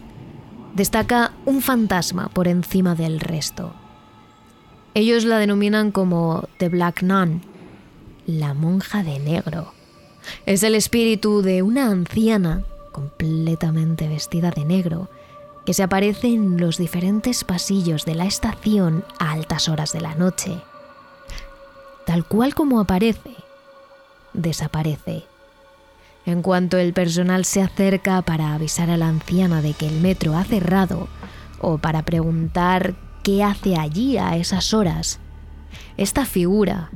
destaca 0.74 1.32
un 1.46 1.62
fantasma 1.62 2.28
por 2.28 2.46
encima 2.46 2.94
del 2.94 3.20
resto. 3.20 3.72
Ellos 4.92 5.24
la 5.24 5.38
denominan 5.38 5.92
como 5.92 6.46
The 6.58 6.68
Black 6.68 7.02
Nun, 7.02 7.40
la 8.26 8.52
monja 8.52 9.02
de 9.02 9.18
negro. 9.18 9.72
Es 10.44 10.62
el 10.62 10.74
espíritu 10.74 11.42
de 11.42 11.62
una 11.62 11.90
anciana 11.90 12.64
completamente 12.92 14.08
vestida 14.08 14.50
de 14.50 14.64
negro 14.64 15.08
que 15.64 15.74
se 15.74 15.82
aparece 15.82 16.28
en 16.28 16.58
los 16.58 16.76
diferentes 16.76 17.44
pasillos 17.44 18.04
de 18.04 18.14
la 18.14 18.26
estación 18.26 19.04
a 19.18 19.32
altas 19.32 19.68
horas 19.68 19.92
de 19.92 20.00
la 20.00 20.14
noche. 20.14 20.60
Tal 22.06 22.24
cual 22.26 22.54
como 22.54 22.80
aparece, 22.80 23.34
desaparece. 24.34 25.24
En 26.26 26.42
cuanto 26.42 26.78
el 26.78 26.92
personal 26.92 27.44
se 27.44 27.62
acerca 27.62 28.22
para 28.22 28.54
avisar 28.54 28.90
a 28.90 28.96
la 28.96 29.08
anciana 29.08 29.62
de 29.62 29.74
que 29.74 29.86
el 29.86 30.00
metro 30.00 30.36
ha 30.36 30.44
cerrado 30.44 31.08
o 31.60 31.78
para 31.78 32.02
preguntar 32.02 32.94
qué 33.22 33.42
hace 33.42 33.76
allí 33.76 34.18
a 34.18 34.36
esas 34.36 34.74
horas, 34.74 35.18
esta 35.96 36.26
figura 36.26 36.90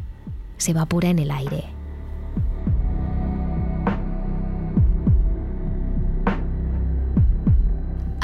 se 0.56 0.72
evapora 0.72 1.08
en 1.08 1.18
el 1.18 1.30
aire. 1.30 1.77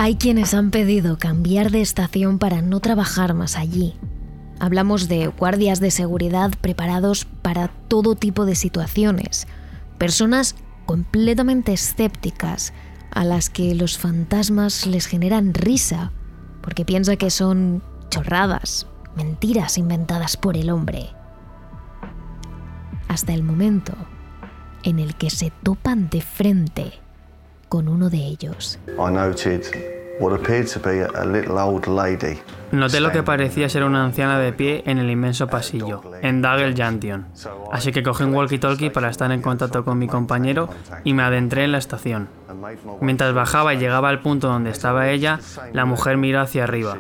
Hay 0.04 0.16
quienes 0.16 0.52
han 0.52 0.70
pedido 0.70 1.16
cambiar 1.16 1.70
de 1.70 1.80
estación 1.80 2.38
para 2.38 2.60
no 2.60 2.80
trabajar 2.80 3.32
más 3.32 3.56
allí. 3.56 3.94
Hablamos 4.60 5.08
de 5.08 5.28
guardias 5.28 5.80
de 5.80 5.90
seguridad 5.90 6.50
preparados 6.60 7.24
para 7.24 7.68
todo 7.68 8.14
tipo 8.14 8.44
de 8.44 8.54
situaciones, 8.54 9.46
personas 9.96 10.56
completamente 10.84 11.72
escépticas 11.72 12.74
a 13.12 13.24
las 13.24 13.48
que 13.48 13.74
los 13.74 13.96
fantasmas 13.96 14.86
les 14.86 15.06
generan 15.06 15.54
risa 15.54 16.12
porque 16.60 16.84
piensa 16.84 17.16
que 17.16 17.30
son 17.30 17.82
chorradas, 18.10 18.86
mentiras 19.16 19.78
inventadas 19.78 20.36
por 20.36 20.58
el 20.58 20.68
hombre. 20.68 21.08
Hasta 23.08 23.32
el 23.32 23.42
momento 23.42 23.94
en 24.82 24.98
el 24.98 25.14
que 25.14 25.30
se 25.30 25.50
topan 25.62 26.10
de 26.10 26.20
frente 26.20 27.03
con 27.74 27.88
uno 27.88 28.08
de 28.08 28.18
ellos. 28.18 28.78
I 28.86 29.12
noted 29.12 29.62
Noté 32.70 33.00
lo 33.00 33.10
que 33.10 33.24
parecía 33.24 33.68
ser 33.68 33.82
una 33.82 34.04
anciana 34.04 34.38
de 34.38 34.52
pie 34.52 34.84
en 34.86 34.98
el 34.98 35.10
inmenso 35.10 35.48
pasillo, 35.48 36.00
en 36.22 36.40
Dagel 36.40 36.76
Jantion. 36.76 37.26
Así 37.72 37.90
que 37.90 38.04
cogí 38.04 38.22
un 38.22 38.32
walkie-talkie 38.32 38.92
para 38.92 39.10
estar 39.10 39.32
en 39.32 39.42
contacto 39.42 39.84
con 39.84 39.98
mi 39.98 40.06
compañero 40.06 40.68
y 41.02 41.14
me 41.14 41.24
adentré 41.24 41.64
en 41.64 41.72
la 41.72 41.78
estación. 41.78 42.28
Mientras 43.00 43.34
bajaba 43.34 43.74
y 43.74 43.78
llegaba 43.78 44.08
al 44.08 44.22
punto 44.22 44.46
donde 44.46 44.70
estaba 44.70 45.10
ella, 45.10 45.40
la 45.72 45.84
mujer 45.84 46.16
miró 46.16 46.42
hacia 46.42 46.62
arriba. 46.62 46.96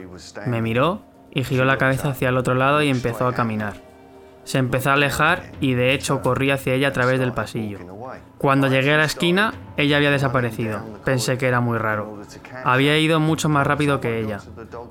Me 0.48 0.60
miró 0.60 1.02
y 1.30 1.44
giró 1.44 1.64
la 1.64 1.78
cabeza 1.78 2.08
hacia 2.08 2.30
el 2.30 2.36
otro 2.36 2.54
lado 2.54 2.82
y 2.82 2.88
empezó 2.88 3.28
a 3.28 3.32
caminar. 3.32 3.93
Se 4.44 4.58
empezó 4.58 4.90
a 4.90 4.94
alejar 4.94 5.52
y 5.60 5.74
de 5.74 5.94
hecho 5.94 6.22
corrí 6.22 6.50
hacia 6.50 6.74
ella 6.74 6.88
a 6.88 6.92
través 6.92 7.18
del 7.18 7.32
pasillo. 7.32 7.78
Cuando 8.38 8.68
llegué 8.68 8.92
a 8.92 8.98
la 8.98 9.04
esquina, 9.04 9.54
ella 9.76 9.96
había 9.96 10.10
desaparecido. 10.10 10.80
Pensé 11.04 11.38
que 11.38 11.48
era 11.48 11.60
muy 11.60 11.78
raro. 11.78 12.20
Había 12.62 12.98
ido 12.98 13.18
mucho 13.18 13.48
más 13.48 13.66
rápido 13.66 14.00
que 14.00 14.20
ella. 14.20 14.40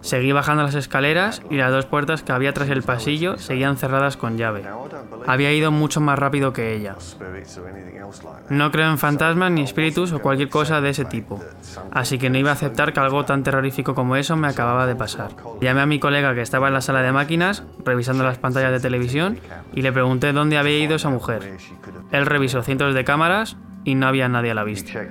Seguí 0.02 0.32
bajando 0.32 0.64
las 0.64 0.76
escaleras 0.76 1.42
y 1.50 1.58
las 1.58 1.72
dos 1.72 1.86
puertas 1.86 2.24
que 2.24 2.32
había 2.32 2.54
tras 2.54 2.70
el 2.70 2.84
pasillo 2.84 3.38
seguían 3.38 3.78
cerradas 3.78 4.18
con 4.18 4.38
llave. 4.38 4.64
Había 5.28 5.54
ido 5.54 5.72
mucho 5.72 6.02
más 6.02 6.18
rápido 6.18 6.52
que 6.52 6.76
ella. 6.76 6.96
No 8.50 8.72
creo 8.72 8.90
en 8.90 8.98
fantasmas 8.98 9.52
ni 9.52 9.62
espíritus 9.62 10.12
o 10.12 10.20
cualquier 10.20 10.50
cosa 10.50 10.82
de 10.82 10.90
ese 10.90 11.06
tipo, 11.06 11.40
así 11.92 12.18
que 12.20 12.30
no 12.30 12.38
iba 12.38 12.52
a 12.52 12.54
aceptar 12.54 12.94
que 12.94 13.00
algo 13.00 13.26
tan 13.26 13.44
terrorífico 13.44 13.96
como 13.96 14.16
eso 14.16 14.36
me 14.36 14.48
acababa 14.48 14.86
de 14.86 14.96
pasar. 14.96 15.32
Llamé 15.62 15.82
a 15.82 15.86
mi 15.86 16.00
colega 16.00 16.36
que 16.36 16.42
estaba 16.42 16.68
en 16.68 16.74
la 16.74 16.82
sala 16.82 17.02
de 17.02 17.12
máquinas, 17.12 17.64
revisando 17.86 18.24
las 18.24 18.38
pantallas 18.38 18.72
de 18.72 18.80
televisión, 18.80 19.40
y 19.74 19.82
le 19.82 19.92
pregunté 19.92 20.34
dónde 20.34 20.58
había 20.58 20.80
ido 20.80 20.96
esa 20.96 21.10
mujer. 21.10 21.58
Él 22.12 22.26
revisó 22.26 22.62
cientos 22.62 22.94
de 22.94 23.04
cámaras 23.04 23.58
y 23.84 23.96
no 23.96 24.08
había 24.08 24.28
nadie 24.30 24.52
a 24.52 24.56
la 24.56 24.64
vista. 24.64 25.02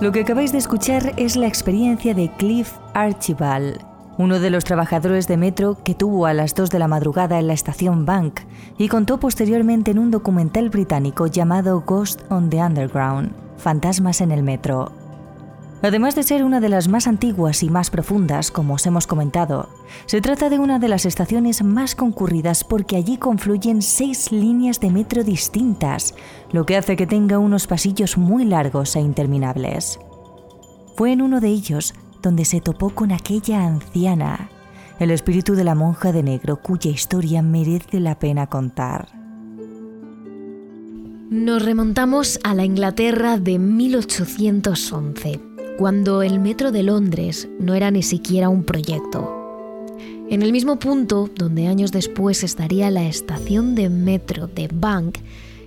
Lo 0.00 0.12
que 0.12 0.20
acabáis 0.20 0.50
de 0.52 0.58
escuchar 0.58 1.12
es 1.18 1.36
la 1.36 1.46
experiencia 1.46 2.14
de 2.14 2.30
Cliff 2.38 2.72
Archibald, 2.94 3.84
uno 4.16 4.40
de 4.40 4.48
los 4.48 4.64
trabajadores 4.64 5.28
de 5.28 5.36
metro 5.36 5.76
que 5.84 5.94
tuvo 5.94 6.24
a 6.24 6.32
las 6.32 6.54
2 6.54 6.70
de 6.70 6.78
la 6.78 6.88
madrugada 6.88 7.38
en 7.38 7.46
la 7.46 7.52
estación 7.52 8.06
Bank 8.06 8.40
y 8.78 8.88
contó 8.88 9.20
posteriormente 9.20 9.90
en 9.90 9.98
un 9.98 10.10
documental 10.10 10.70
británico 10.70 11.26
llamado 11.26 11.82
Ghost 11.86 12.22
on 12.30 12.48
the 12.48 12.58
Underground, 12.58 13.32
Fantasmas 13.58 14.22
en 14.22 14.30
el 14.30 14.42
Metro. 14.42 14.99
Además 15.82 16.14
de 16.14 16.22
ser 16.22 16.44
una 16.44 16.60
de 16.60 16.68
las 16.68 16.88
más 16.88 17.06
antiguas 17.06 17.62
y 17.62 17.70
más 17.70 17.88
profundas, 17.88 18.50
como 18.50 18.74
os 18.74 18.84
hemos 18.84 19.06
comentado, 19.06 19.70
se 20.04 20.20
trata 20.20 20.50
de 20.50 20.58
una 20.58 20.78
de 20.78 20.88
las 20.88 21.06
estaciones 21.06 21.62
más 21.62 21.94
concurridas 21.94 22.64
porque 22.64 22.96
allí 22.96 23.16
confluyen 23.16 23.80
seis 23.80 24.30
líneas 24.30 24.78
de 24.80 24.90
metro 24.90 25.24
distintas, 25.24 26.14
lo 26.52 26.66
que 26.66 26.76
hace 26.76 26.96
que 26.96 27.06
tenga 27.06 27.38
unos 27.38 27.66
pasillos 27.66 28.18
muy 28.18 28.44
largos 28.44 28.94
e 28.94 29.00
interminables. 29.00 29.98
Fue 30.96 31.12
en 31.12 31.22
uno 31.22 31.40
de 31.40 31.48
ellos 31.48 31.94
donde 32.20 32.44
se 32.44 32.60
topó 32.60 32.90
con 32.90 33.10
aquella 33.10 33.64
anciana, 33.64 34.50
el 34.98 35.10
espíritu 35.10 35.54
de 35.54 35.64
la 35.64 35.74
monja 35.74 36.12
de 36.12 36.22
negro 36.22 36.60
cuya 36.60 36.90
historia 36.90 37.40
merece 37.40 38.00
la 38.00 38.18
pena 38.18 38.48
contar. 38.48 39.08
Nos 41.30 41.64
remontamos 41.64 42.38
a 42.42 42.54
la 42.54 42.64
Inglaterra 42.66 43.38
de 43.38 43.58
1811 43.58 45.49
cuando 45.80 46.20
el 46.20 46.40
metro 46.40 46.72
de 46.72 46.82
Londres 46.82 47.48
no 47.58 47.72
era 47.72 47.90
ni 47.90 48.02
siquiera 48.02 48.50
un 48.50 48.64
proyecto. 48.64 49.96
En 50.28 50.42
el 50.42 50.52
mismo 50.52 50.78
punto 50.78 51.30
donde 51.34 51.68
años 51.68 51.90
después 51.90 52.44
estaría 52.44 52.90
la 52.90 53.06
estación 53.06 53.74
de 53.74 53.88
metro 53.88 54.46
de 54.46 54.68
Bank, 54.70 55.16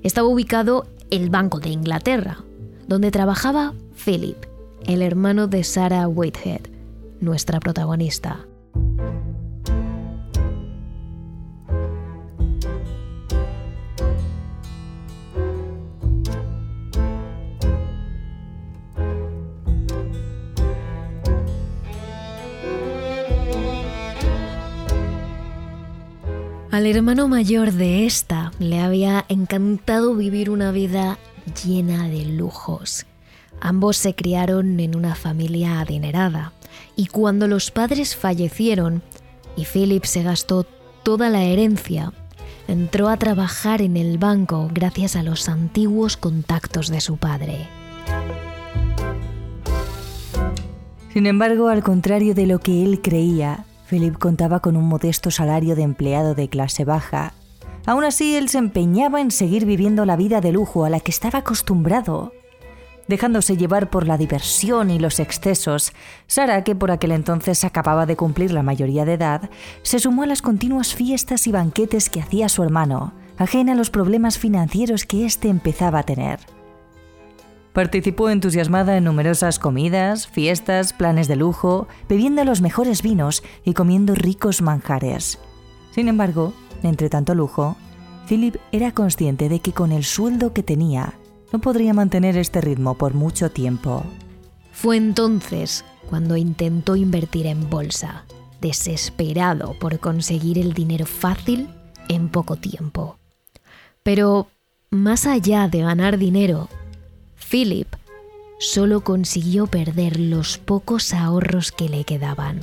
estaba 0.03 0.27
ubicado 0.27 0.85
el 1.09 1.31
Banco 1.31 1.59
de 1.59 1.69
Inglaterra, 1.69 2.43
donde 2.87 3.09
trabajaba 3.09 3.73
Philip, 4.05 4.37
el 4.85 5.01
hermano 5.01 5.47
de 5.47 5.63
Sarah 5.63 6.07
Whitehead, 6.07 6.61
nuestra 7.19 7.59
protagonista. 7.59 8.45
Al 26.73 26.87
hermano 26.87 27.27
mayor 27.27 27.71
de 27.71 28.07
esta 28.07 28.51
le 28.57 28.79
había 28.79 29.25
encantado 29.29 30.15
vivir 30.15 30.49
una 30.49 30.71
vida 30.71 31.19
llena 31.63 32.07
de 32.07 32.25
lujos. 32.25 33.05
Ambos 33.61 33.95
se 33.95 34.15
criaron 34.15 34.79
en 34.79 34.95
una 34.95 35.13
familia 35.13 35.79
adinerada 35.79 36.51
y 36.95 37.05
cuando 37.05 37.47
los 37.47 37.69
padres 37.69 38.15
fallecieron 38.15 39.03
y 39.55 39.65
Philip 39.65 40.03
se 40.05 40.23
gastó 40.23 40.65
toda 41.03 41.29
la 41.29 41.43
herencia, 41.43 42.11
entró 42.67 43.07
a 43.09 43.17
trabajar 43.17 43.83
en 43.83 43.95
el 43.95 44.17
banco 44.17 44.67
gracias 44.73 45.15
a 45.15 45.21
los 45.21 45.49
antiguos 45.49 46.17
contactos 46.17 46.87
de 46.87 47.01
su 47.01 47.17
padre. 47.17 47.67
Sin 51.13 51.27
embargo, 51.27 51.67
al 51.67 51.83
contrario 51.83 52.33
de 52.33 52.47
lo 52.47 52.57
que 52.57 52.83
él 52.83 52.99
creía, 53.03 53.67
Philip 53.93 54.17
contaba 54.17 54.59
con 54.59 54.75
un 54.75 54.85
modesto 54.85 55.29
salario 55.29 55.75
de 55.75 55.83
empleado 55.83 56.33
de 56.33 56.49
clase 56.49 56.83
baja. 56.83 57.33
Aún 57.85 58.03
así, 58.03 58.35
él 58.35 58.49
se 58.49 58.57
empeñaba 58.57 59.21
en 59.21 59.29
seguir 59.29 59.67
viviendo 59.67 60.03
la 60.05 60.15
vida 60.15 60.41
de 60.41 60.51
lujo 60.51 60.83
a 60.83 60.89
la 60.89 60.99
que 60.99 61.11
estaba 61.11 61.39
acostumbrado. 61.39 62.33
Dejándose 63.07 63.55
llevar 63.55 63.91
por 63.91 64.07
la 64.07 64.17
diversión 64.17 64.89
y 64.89 64.97
los 64.97 65.19
excesos, 65.19 65.93
Sara, 66.25 66.63
que 66.63 66.73
por 66.73 66.89
aquel 66.89 67.11
entonces 67.11 67.63
acababa 67.63 68.07
de 68.07 68.15
cumplir 68.15 68.51
la 68.51 68.63
mayoría 68.63 69.05
de 69.05 69.13
edad, 69.13 69.51
se 69.83 69.99
sumó 69.99 70.23
a 70.23 70.25
las 70.25 70.41
continuas 70.41 70.95
fiestas 70.95 71.45
y 71.45 71.51
banquetes 71.51 72.09
que 72.09 72.21
hacía 72.21 72.49
su 72.49 72.63
hermano, 72.63 73.13
ajena 73.37 73.73
a 73.73 73.75
los 73.75 73.91
problemas 73.91 74.39
financieros 74.39 75.05
que 75.05 75.23
éste 75.23 75.49
empezaba 75.49 75.99
a 75.99 76.03
tener. 76.03 76.39
Participó 77.73 78.29
entusiasmada 78.29 78.97
en 78.97 79.05
numerosas 79.05 79.57
comidas, 79.57 80.27
fiestas, 80.27 80.93
planes 80.93 81.27
de 81.27 81.35
lujo, 81.35 81.87
bebiendo 82.07 82.45
los 82.45 82.61
mejores 82.61 83.01
vinos 83.01 83.43
y 83.65 83.73
comiendo 83.73 84.13
ricos 84.13 84.61
manjares. 84.61 85.39
Sin 85.91 86.07
embargo, 86.07 86.53
entre 86.83 87.09
tanto 87.09 87.33
lujo, 87.33 87.75
Philip 88.27 88.57
era 88.71 88.91
consciente 88.91 89.49
de 89.49 89.59
que 89.59 89.73
con 89.73 89.91
el 89.91 90.03
sueldo 90.03 90.53
que 90.53 90.61
tenía 90.61 91.13
no 91.51 91.59
podría 91.59 91.93
mantener 91.93 92.37
este 92.37 92.61
ritmo 92.61 92.95
por 92.95 93.15
mucho 93.15 93.49
tiempo. 93.49 94.03
Fue 94.71 94.95
entonces 94.97 95.83
cuando 96.09 96.37
intentó 96.37 96.95
invertir 96.95 97.47
en 97.47 97.69
bolsa, 97.69 98.25
desesperado 98.61 99.75
por 99.79 99.99
conseguir 99.99 100.59
el 100.59 100.73
dinero 100.73 101.05
fácil 101.05 101.69
en 102.07 102.29
poco 102.29 102.55
tiempo. 102.55 103.17
Pero 104.03 104.47
más 104.89 105.25
allá 105.25 105.67
de 105.67 105.79
ganar 105.79 106.17
dinero, 106.17 106.69
Philip 107.49 107.87
solo 108.59 109.01
consiguió 109.01 109.67
perder 109.67 110.19
los 110.19 110.57
pocos 110.57 111.13
ahorros 111.13 111.71
que 111.71 111.89
le 111.89 112.03
quedaban. 112.05 112.61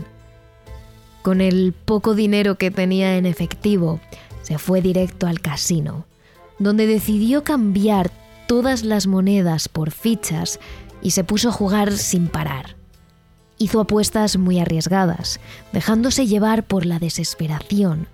Con 1.22 1.40
el 1.40 1.72
poco 1.72 2.14
dinero 2.14 2.56
que 2.56 2.70
tenía 2.70 3.16
en 3.16 3.26
efectivo, 3.26 4.00
se 4.42 4.58
fue 4.58 4.80
directo 4.80 5.26
al 5.26 5.40
casino, 5.40 6.06
donde 6.58 6.86
decidió 6.86 7.44
cambiar 7.44 8.10
todas 8.46 8.82
las 8.82 9.06
monedas 9.06 9.68
por 9.68 9.90
fichas 9.90 10.58
y 11.02 11.12
se 11.12 11.24
puso 11.24 11.50
a 11.50 11.52
jugar 11.52 11.92
sin 11.92 12.28
parar. 12.28 12.76
Hizo 13.58 13.80
apuestas 13.80 14.38
muy 14.38 14.58
arriesgadas, 14.58 15.38
dejándose 15.72 16.26
llevar 16.26 16.66
por 16.66 16.86
la 16.86 16.98
desesperación, 16.98 18.08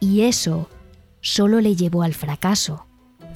y 0.00 0.22
eso 0.22 0.68
solo 1.20 1.60
le 1.60 1.74
llevó 1.74 2.02
al 2.02 2.14
fracaso. 2.14 2.87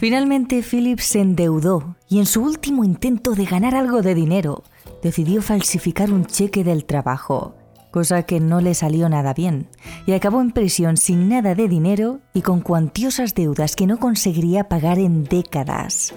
Finalmente 0.02 0.64
Philip 0.68 0.98
se 0.98 1.20
endeudó 1.20 1.94
y 2.08 2.18
en 2.18 2.26
su 2.26 2.42
último 2.42 2.82
intento 2.82 3.36
de 3.36 3.44
ganar 3.44 3.76
algo 3.76 4.02
de 4.02 4.16
dinero 4.16 4.64
decidió 5.00 5.42
falsificar 5.42 6.10
un 6.10 6.26
cheque 6.26 6.64
del 6.64 6.86
trabajo, 6.86 7.54
cosa 7.92 8.24
que 8.24 8.40
no 8.40 8.60
le 8.60 8.74
salió 8.74 9.08
nada 9.08 9.32
bien, 9.32 9.68
y 10.04 10.14
acabó 10.14 10.40
en 10.40 10.50
prisión 10.50 10.96
sin 10.96 11.28
nada 11.28 11.54
de 11.54 11.68
dinero 11.68 12.18
y 12.34 12.42
con 12.42 12.62
cuantiosas 12.62 13.36
deudas 13.36 13.76
que 13.76 13.86
no 13.86 14.00
conseguiría 14.00 14.64
pagar 14.64 14.98
en 14.98 15.22
décadas. 15.22 16.12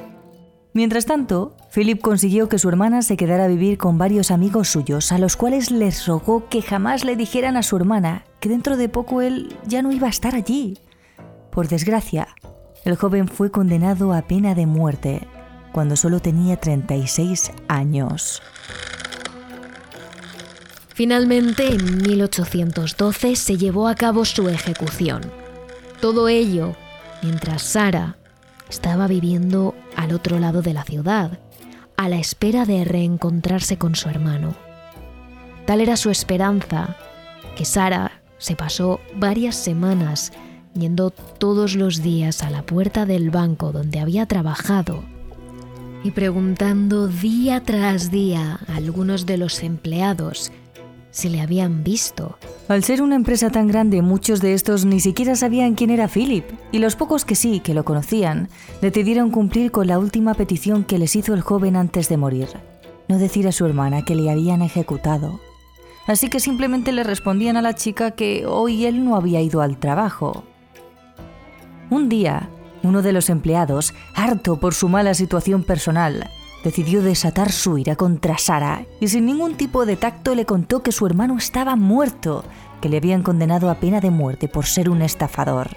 Mientras 0.73 1.05
tanto, 1.05 1.55
Philip 1.71 2.01
consiguió 2.01 2.49
que 2.49 2.57
su 2.57 2.67
hermana 2.69 3.03
se 3.03 3.17
quedara 3.17 3.45
a 3.45 3.49
vivir 3.49 3.77
con 3.77 3.99
varios 3.99 4.31
amigos 4.31 4.67
suyos, 4.67 5.11
a 5.11 5.19
los 5.19 5.37
cuales 5.37 5.69
les 5.69 6.07
rogó 6.07 6.49
que 6.49 6.63
jamás 6.63 7.05
le 7.05 7.15
dijeran 7.15 7.55
a 7.55 7.61
su 7.61 7.75
hermana 7.75 8.25
que 8.39 8.49
dentro 8.49 8.77
de 8.77 8.89
poco 8.89 9.21
él 9.21 9.55
ya 9.67 9.83
no 9.83 9.91
iba 9.91 10.07
a 10.07 10.09
estar 10.09 10.33
allí. 10.33 10.79
Por 11.51 11.67
desgracia, 11.67 12.27
el 12.85 12.95
joven 12.95 13.27
fue 13.27 13.51
condenado 13.51 14.13
a 14.13 14.21
pena 14.21 14.53
de 14.55 14.67
muerte 14.67 15.27
cuando 15.71 15.95
solo 15.95 16.19
tenía 16.19 16.57
36 16.57 17.51
años. 17.67 18.41
Finalmente, 20.93 21.67
en 21.67 21.97
1812 22.03 23.35
se 23.35 23.57
llevó 23.57 23.89
a 23.89 23.95
cabo 23.95 24.23
su 24.23 24.47
ejecución. 24.47 25.21
Todo 25.99 26.29
ello 26.29 26.75
mientras 27.21 27.63
Sara 27.63 28.15
estaba 28.69 29.07
viviendo 29.07 29.75
al 29.95 30.13
otro 30.13 30.39
lado 30.39 30.61
de 30.61 30.73
la 30.73 30.83
ciudad, 30.83 31.39
a 31.97 32.07
la 32.07 32.17
espera 32.17 32.65
de 32.65 32.85
reencontrarse 32.85 33.77
con 33.77 33.95
su 33.95 34.09
hermano. 34.09 34.55
Tal 35.65 35.81
era 35.81 35.97
su 35.97 36.11
esperanza 36.11 36.95
que 37.55 37.65
Sara 37.65 38.21
se 38.37 38.55
pasó 38.55 38.99
varias 39.15 39.55
semanas 39.55 40.31
yendo 40.75 41.09
todos 41.09 41.75
los 41.75 42.03
días 42.03 42.43
a 42.43 42.49
la 42.49 42.63
puerta 42.63 43.05
del 43.05 43.31
banco 43.31 43.71
donde 43.71 43.99
había 43.99 44.25
trabajado 44.25 45.03
y 46.03 46.11
preguntando 46.11 47.07
día 47.07 47.63
tras 47.63 48.11
día 48.11 48.59
a 48.67 48.75
algunos 48.75 49.25
de 49.25 49.38
los 49.38 49.63
empleados 49.63 50.51
si 51.09 51.29
le 51.29 51.41
habían 51.41 51.83
visto. 51.83 52.38
Al 52.67 52.83
ser 52.83 53.01
una 53.01 53.15
empresa 53.15 53.49
tan 53.49 53.67
grande, 53.67 54.01
muchos 54.01 54.41
de 54.41 54.53
estos 54.53 54.83
ni 54.85 54.99
siquiera 54.99 55.35
sabían 55.35 55.73
quién 55.73 55.89
era 55.89 56.09
Philip, 56.09 56.45
y 56.73 56.79
los 56.79 56.97
pocos 56.97 57.23
que 57.23 57.35
sí, 57.35 57.61
que 57.61 57.73
lo 57.73 57.85
conocían, 57.85 58.49
decidieron 58.81 59.31
cumplir 59.31 59.71
con 59.71 59.88
la 59.88 59.97
última 59.97 60.33
petición 60.33 60.83
que 60.83 60.99
les 60.99 61.15
hizo 61.15 61.33
el 61.33 61.41
joven 61.41 61.77
antes 61.77 62.09
de 62.09 62.17
morir, 62.17 62.49
no 63.07 63.17
decir 63.17 63.47
a 63.47 63.53
su 63.53 63.65
hermana 63.65 64.03
que 64.03 64.13
le 64.13 64.29
habían 64.29 64.61
ejecutado. 64.61 65.39
Así 66.05 66.29
que 66.29 66.41
simplemente 66.41 66.91
le 66.91 67.03
respondían 67.03 67.55
a 67.55 67.61
la 67.61 67.73
chica 67.73 68.11
que 68.11 68.45
hoy 68.45 68.85
él 68.85 69.05
no 69.05 69.15
había 69.15 69.41
ido 69.41 69.61
al 69.61 69.77
trabajo. 69.77 70.43
Un 71.89 72.09
día, 72.09 72.49
uno 72.83 73.01
de 73.01 73.13
los 73.13 73.29
empleados, 73.29 73.93
harto 74.15 74.59
por 74.59 74.73
su 74.73 74.89
mala 74.89 75.13
situación 75.13 75.63
personal, 75.63 76.29
decidió 76.63 77.03
desatar 77.03 77.51
su 77.51 77.77
ira 77.77 77.95
contra 77.95 78.39
Sara 78.39 78.85
y 78.99 79.07
sin 79.07 79.25
ningún 79.27 79.55
tipo 79.55 79.85
de 79.85 79.95
tacto 79.95 80.33
le 80.33 80.45
contó 80.45 80.81
que 80.81 80.91
su 80.91 81.05
hermano 81.05 81.37
estaba 81.37 81.75
muerto, 81.75 82.43
que 82.81 82.89
le 82.89 82.97
habían 82.97 83.21
condenado 83.21 83.69
a 83.69 83.75
pena 83.75 84.01
de 84.01 84.09
muerte 84.09 84.47
por 84.47 84.65
ser 84.65 84.89
un 84.89 85.03
estafador. 85.03 85.69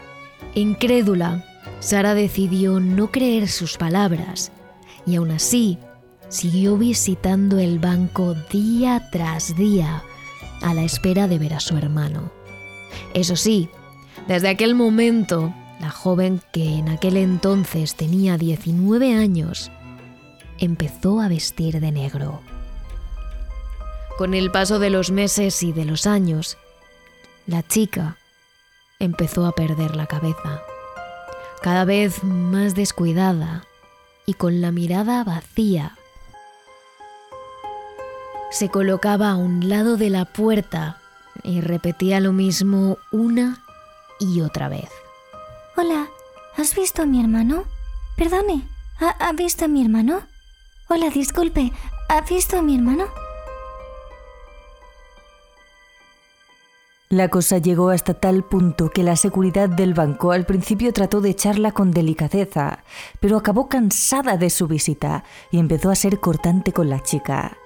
Incrédula, 0.55 1.45
Sara 1.81 2.15
decidió 2.15 2.81
no 2.81 3.11
creer 3.11 3.49
sus 3.49 3.77
palabras 3.77 4.51
y 5.07 5.17
aún 5.17 5.31
así 5.31 5.79
siguió 6.29 6.77
visitando 6.77 7.59
el 7.59 7.79
banco 7.79 8.35
día 8.51 9.09
tras 9.13 9.55
día 9.57 10.03
a 10.63 10.75
la 10.75 10.83
espera 10.83 11.29
de 11.29 11.39
ver 11.39 11.55
a 11.55 11.61
su 11.61 11.77
hermano. 11.77 12.31
Eso 13.15 13.37
sí, 13.37 13.69
desde 14.27 14.49
aquel 14.49 14.75
momento, 14.75 15.53
la 15.81 15.91
joven 15.91 16.41
que 16.53 16.79
en 16.79 16.89
aquel 16.89 17.17
entonces 17.17 17.95
tenía 17.95 18.37
19 18.37 19.15
años 19.15 19.71
empezó 20.59 21.21
a 21.21 21.29
vestir 21.29 21.81
de 21.81 21.93
negro. 21.93 22.41
Con 24.17 24.35
el 24.35 24.51
paso 24.51 24.79
de 24.79 24.91
los 24.91 25.11
meses 25.11 25.63
y 25.63 25.73
de 25.73 25.85
los 25.85 26.07
años, 26.07 26.57
la 27.47 27.63
chica 27.63 28.17
empezó 28.99 29.47
a 29.47 29.53
perder 29.53 29.95
la 29.95 30.07
cabeza, 30.07 30.63
cada 31.63 31.85
vez 31.85 32.25
más 32.25 32.75
descuidada 32.75 33.65
y 34.27 34.35
con 34.35 34.61
la 34.61 34.73
mirada 34.73 35.23
vacía. 35.23 35.97
Se 38.51 38.69
colocaba 38.69 39.31
a 39.31 39.37
un 39.37 39.69
lado 39.69 39.97
de 39.97 40.11
la 40.11 40.25
puerta 40.25 40.99
y 41.45 41.61
repetía 41.61 42.19
lo 42.19 42.33
mismo 42.33 42.99
una 43.13 43.65
y 44.19 44.41
otra 44.41 44.69
vez. 44.69 44.91
Hola, 45.81 46.09
¿has 46.57 46.75
visto 46.75 47.03
a 47.03 47.07
mi 47.07 47.21
hermano? 47.21 47.63
Perdone, 48.17 48.67
¿ha, 48.99 49.33
visto 49.33 49.67
a 49.67 49.69
mi 49.69 49.81
hermano? 49.81 50.23
Hola, 50.89 51.09
disculpe, 51.09 51.71
¿ha 52.09 52.21
visto 52.23 52.59
a 52.59 52.63
mi 52.63 52.75
hermano? 52.75 53.05
La 57.11 57.29
cosa 57.29 57.59
llegó 57.59 57.91
hasta 57.91 58.15
tal 58.15 58.43
punto 58.43 58.91
que 58.91 59.05
la 59.05 59.15
seguridad 59.15 59.69
del 59.69 59.95
banco 59.95 60.33
al 60.33 60.47
principio 60.47 60.93
trató 60.93 61.21
de 61.21 61.31
echarla 61.31 61.71
con 61.71 61.93
delicadeza, 61.93 62.83
pero 63.21 63.37
acabó 63.37 63.69
cansada 63.69 64.37
de 64.37 64.51
su 64.51 64.67
visita 64.67 65.23
y 65.53 65.61
empezó 65.61 65.91
a 65.91 65.95
ser 65.95 66.19
cortante 66.19 66.73
con 66.73 66.91
la 66.91 67.05
chica. 67.05 67.57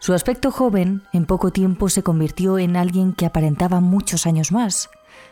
Su 0.00 0.14
aspecto 0.14 0.50
joven 0.50 1.02
en 1.12 1.26
poco 1.26 1.50
tiempo 1.50 1.88
se 1.88 2.02
convirtió 2.02 2.58
en 2.58 2.76
alguien 2.76 3.12
que 3.12 3.26
aparentaba 3.26 3.80
muchos 3.80 4.26
años 4.26 4.52
más. 4.52 4.88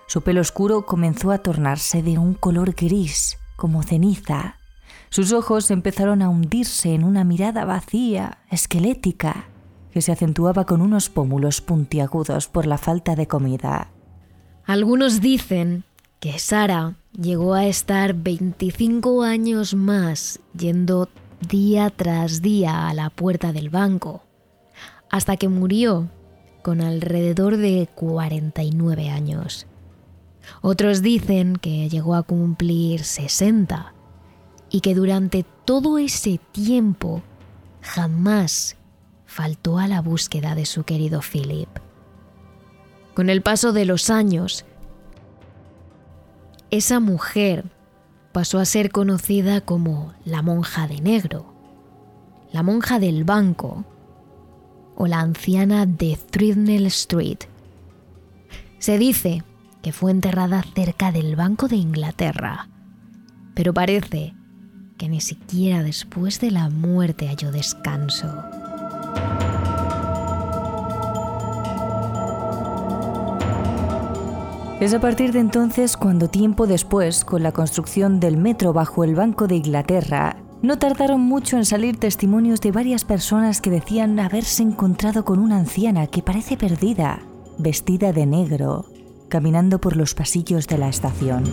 Su 0.07 0.23
pelo 0.23 0.41
oscuro 0.41 0.87
comenzó 0.87 1.31
a 1.31 1.39
tornarse 1.39 2.03
de 2.03 2.19
un 2.19 2.35
color 2.35 2.75
gris, 2.75 3.39
como 3.57 3.83
ceniza, 3.83 4.57
sus 5.11 5.33
ojos 5.33 5.71
empezaron 5.71 6.23
a 6.23 6.29
hundirse 6.29 6.95
en 6.95 7.05
una 7.05 7.25
mirada 7.25 7.65
vacía, 7.65 8.39
esquelética, 8.51 9.49
que 9.93 10.03
se 10.03 10.13
acentuaba 10.13 10.67
con 10.67 10.83
unos 10.83 11.09
pómulos 11.09 11.61
puntiagudos 11.61 12.49
por 12.49 12.67
la 12.67 12.77
falta 12.77 13.15
de 13.17 13.27
comida. 13.27 13.89
Algunos 14.65 15.21
dicen 15.21 15.85
que 16.21 16.39
Sara 16.39 16.97
llegó 17.19 17.55
a 17.55 17.67
estar 17.67 18.15
25 18.15 19.23
años 19.23 19.75
más 19.75 20.41
yendo 20.55 21.09
día 21.49 21.91
tras 21.91 22.43
día 22.43 22.89
a 22.89 22.95
la 22.95 23.11
puerta 23.11 23.53
del 23.53 23.71
banco, 23.71 24.23
hasta 25.17 25.39
que 25.39 25.49
murió 25.49 26.11
con 26.63 26.83
alrededor 26.83 27.57
de 27.57 27.89
49 27.95 29.09
años. 29.09 29.67
Otros 30.61 31.01
dicen 31.01 31.57
que 31.57 31.89
llegó 31.89 32.15
a 32.15 32.23
cumplir 32.23 33.03
60 33.03 33.95
y 34.69 34.81
que 34.81 34.95
durante 34.95 35.45
todo 35.65 35.97
ese 35.97 36.39
tiempo 36.53 37.23
jamás 37.81 38.77
faltó 39.25 39.79
a 39.79 39.89
la 39.89 40.03
búsqueda 40.03 40.55
de 40.55 40.67
su 40.67 40.85
querido 40.85 41.21
Philip. 41.23 41.69
Con 43.15 43.31
el 43.31 43.41
paso 43.41 43.73
de 43.73 43.87
los 43.87 44.11
años, 44.11 44.67
esa 46.71 47.01
mujer 47.01 47.65
pasó 48.33 48.59
a 48.59 48.67
ser 48.67 48.91
conocida 48.91 49.63
como 49.63 50.13
la 50.27 50.43
monja 50.43 50.87
de 50.87 51.01
negro, 51.01 51.55
la 52.53 52.63
monja 52.63 52.99
del 52.99 53.25
banco 53.25 53.87
o 54.97 55.07
la 55.07 55.21
anciana 55.21 55.87
de 55.87 56.19
Threadneedle 56.31 56.89
Street. 56.89 57.39
Se 58.79 58.99
dice 58.99 59.43
que 59.83 59.93
fue 59.93 60.11
enterrada 60.11 60.65
cerca 60.75 61.13
del 61.13 61.37
Banco 61.37 61.69
de 61.69 61.77
Inglaterra, 61.77 62.69
pero 63.55 63.73
parece 63.73 64.35
que 64.99 65.09
ni 65.09 65.21
siquiera 65.21 65.83
después 65.83 66.41
de 66.41 66.51
la 66.51 66.71
muerte 66.71 67.29
halló 67.29 67.53
descanso. 67.53 68.27
Es 74.81 74.93
a 74.93 75.01
partir 75.01 75.33
de 75.33 75.41
entonces 75.41 75.97
cuando 75.97 76.29
tiempo 76.29 76.67
después, 76.67 77.25
con 77.25 77.43
la 77.43 77.53
construcción 77.53 78.21
del 78.21 78.37
metro 78.37 78.75
bajo 78.75 79.05
el 79.05 79.15
Banco 79.15 79.47
de 79.47 79.57
Inglaterra, 79.57 80.37
no 80.63 80.79
tardaron 80.79 81.21
mucho 81.21 81.57
en 81.57 81.65
salir 81.65 81.99
testimonios 81.99 82.61
de 82.61 82.73
varias 82.73 83.05
personas 83.05 83.61
que 83.61 83.71
decían 83.71 84.19
haberse 84.19 84.63
encontrado 84.63 85.25
con 85.25 85.39
una 85.39 85.59
anciana 85.59 86.07
que 86.07 86.23
parece 86.23 86.57
perdida, 86.57 87.21
vestida 87.59 88.13
de 88.13 88.27
negro, 88.27 88.87
caminando 89.29 89.81
por 89.81 89.97
los 89.97 90.15
pasillos 90.15 90.67
de 90.67 90.79
la 90.79 90.89
estación. 90.89 91.45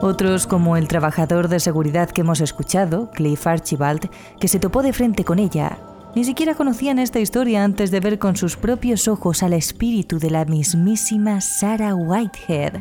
Otros, 0.00 0.46
como 0.46 0.76
el 0.76 0.88
trabajador 0.88 1.48
de 1.48 1.58
seguridad 1.58 2.10
que 2.10 2.20
hemos 2.20 2.40
escuchado, 2.40 3.10
Cliff 3.12 3.46
Archibald, 3.46 4.10
que 4.38 4.48
se 4.48 4.58
topó 4.58 4.82
de 4.82 4.92
frente 4.92 5.24
con 5.24 5.38
ella, 5.38 5.78
ni 6.14 6.24
siquiera 6.24 6.54
conocían 6.54 6.98
esta 6.98 7.18
historia 7.18 7.64
antes 7.64 7.90
de 7.90 8.00
ver 8.00 8.18
con 8.18 8.36
sus 8.36 8.56
propios 8.56 9.08
ojos 9.08 9.42
al 9.42 9.52
espíritu 9.52 10.18
de 10.18 10.30
la 10.30 10.44
mismísima 10.44 11.40
Sarah 11.40 11.94
Whitehead, 11.94 12.80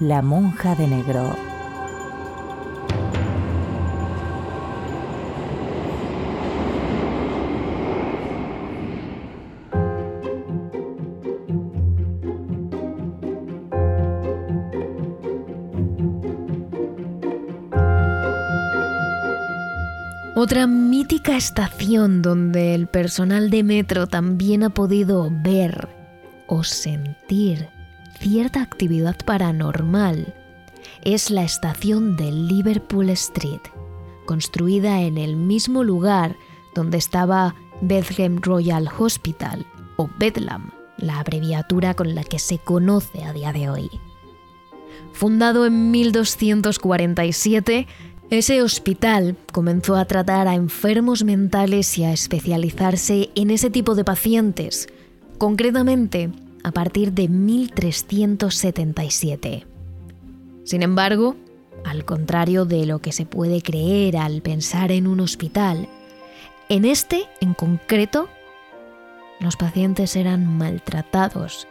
la 0.00 0.20
monja 0.20 0.74
de 0.74 0.86
negro. 0.88 1.57
Otra 20.40 20.68
mítica 20.68 21.36
estación 21.36 22.22
donde 22.22 22.76
el 22.76 22.86
personal 22.86 23.50
de 23.50 23.64
metro 23.64 24.06
también 24.06 24.62
ha 24.62 24.70
podido 24.70 25.28
ver 25.32 25.88
o 26.46 26.62
sentir 26.62 27.66
cierta 28.20 28.62
actividad 28.62 29.16
paranormal 29.26 30.32
es 31.02 31.32
la 31.32 31.42
estación 31.42 32.16
de 32.16 32.30
Liverpool 32.30 33.10
Street, 33.10 33.62
construida 34.26 35.00
en 35.00 35.18
el 35.18 35.34
mismo 35.34 35.82
lugar 35.82 36.36
donde 36.72 36.98
estaba 36.98 37.56
Bethlehem 37.80 38.40
Royal 38.40 38.88
Hospital 38.96 39.66
o 39.96 40.08
Bedlam, 40.20 40.70
la 40.98 41.18
abreviatura 41.18 41.94
con 41.94 42.14
la 42.14 42.22
que 42.22 42.38
se 42.38 42.58
conoce 42.58 43.24
a 43.24 43.32
día 43.32 43.52
de 43.52 43.70
hoy. 43.70 43.90
Fundado 45.12 45.66
en 45.66 45.90
1247, 45.90 47.88
ese 48.30 48.62
hospital 48.62 49.36
comenzó 49.52 49.96
a 49.96 50.04
tratar 50.04 50.46
a 50.48 50.54
enfermos 50.54 51.24
mentales 51.24 51.96
y 51.96 52.04
a 52.04 52.12
especializarse 52.12 53.30
en 53.34 53.50
ese 53.50 53.70
tipo 53.70 53.94
de 53.94 54.04
pacientes, 54.04 54.86
concretamente 55.38 56.28
a 56.62 56.72
partir 56.72 57.12
de 57.12 57.28
1377. 57.28 59.66
Sin 60.64 60.82
embargo, 60.82 61.36
al 61.86 62.04
contrario 62.04 62.66
de 62.66 62.84
lo 62.84 62.98
que 62.98 63.12
se 63.12 63.24
puede 63.24 63.62
creer 63.62 64.18
al 64.18 64.42
pensar 64.42 64.92
en 64.92 65.06
un 65.06 65.20
hospital, 65.20 65.88
en 66.68 66.84
este 66.84 67.24
en 67.40 67.54
concreto, 67.54 68.28
los 69.40 69.56
pacientes 69.56 70.16
eran 70.16 70.58
maltratados 70.58 71.66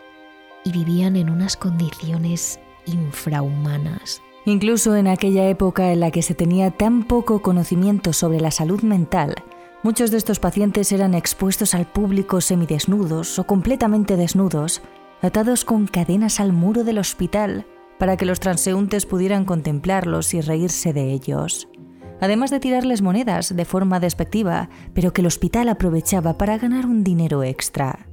y 0.64 0.72
vivían 0.72 1.18
en 1.18 1.30
unas 1.30 1.56
condiciones 1.56 2.60
infrahumanas. 2.88 4.24
Incluso 4.48 4.96
en 4.96 5.08
aquella 5.08 5.50
época 5.50 5.92
en 5.92 6.00
la 6.00 6.10
que 6.10 6.22
se 6.22 6.34
tenía 6.34 6.72
tan 6.72 7.04
poco 7.04 7.42
conocimiento 7.42 8.14
sobre 8.14 8.40
la 8.40 8.50
salud 8.50 8.82
mental, 8.82 9.36
muchos 9.84 10.10
de 10.10 10.16
estos 10.16 10.40
pacientes 10.40 10.94
eran 10.94 11.16
expuestos 11.16 11.74
al 11.76 11.86
público 11.86 12.40
semidesnudos 12.40 13.40
o 13.40 13.44
completamente 13.44 14.16
desnudos, 14.16 14.82
atados 15.22 15.66
con 15.66 15.86
cadenas 15.86 16.40
al 16.40 16.54
muro 16.54 16.86
del 16.86 16.98
hospital 16.98 17.66
para 18.00 18.16
que 18.16 18.24
los 18.24 18.40
transeúntes 18.40 19.06
pudieran 19.06 19.44
contemplarlos 19.44 20.34
y 20.34 20.40
reírse 20.40 20.94
de 20.94 21.12
ellos. 21.12 21.68
Además 22.22 22.50
de 22.50 22.62
tirarles 22.62 23.02
monedas 23.02 23.54
de 23.54 23.66
forma 23.66 24.00
despectiva, 24.00 24.70
pero 24.94 25.12
que 25.12 25.20
el 25.20 25.28
hospital 25.28 25.68
aprovechaba 25.68 26.38
para 26.38 26.58
ganar 26.58 26.86
un 26.86 27.04
dinero 27.04 27.44
extra. 27.44 28.08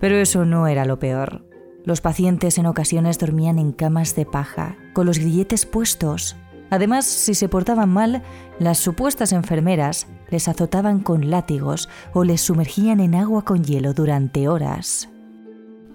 Pero 0.00 0.16
eso 0.16 0.46
no 0.46 0.66
era 0.68 0.86
lo 0.86 0.98
peor. 0.98 1.47
Los 1.88 2.00
pacientes 2.02 2.58
en 2.58 2.66
ocasiones 2.66 3.18
dormían 3.18 3.58
en 3.58 3.72
camas 3.72 4.14
de 4.14 4.26
paja, 4.26 4.76
con 4.92 5.06
los 5.06 5.18
grilletes 5.18 5.64
puestos. 5.64 6.36
Además, 6.68 7.06
si 7.06 7.32
se 7.32 7.48
portaban 7.48 7.88
mal, 7.88 8.22
las 8.58 8.76
supuestas 8.76 9.32
enfermeras 9.32 10.06
les 10.28 10.48
azotaban 10.48 11.00
con 11.00 11.30
látigos 11.30 11.88
o 12.12 12.24
les 12.24 12.42
sumergían 12.42 13.00
en 13.00 13.14
agua 13.14 13.46
con 13.46 13.64
hielo 13.64 13.94
durante 13.94 14.50
horas. 14.50 15.08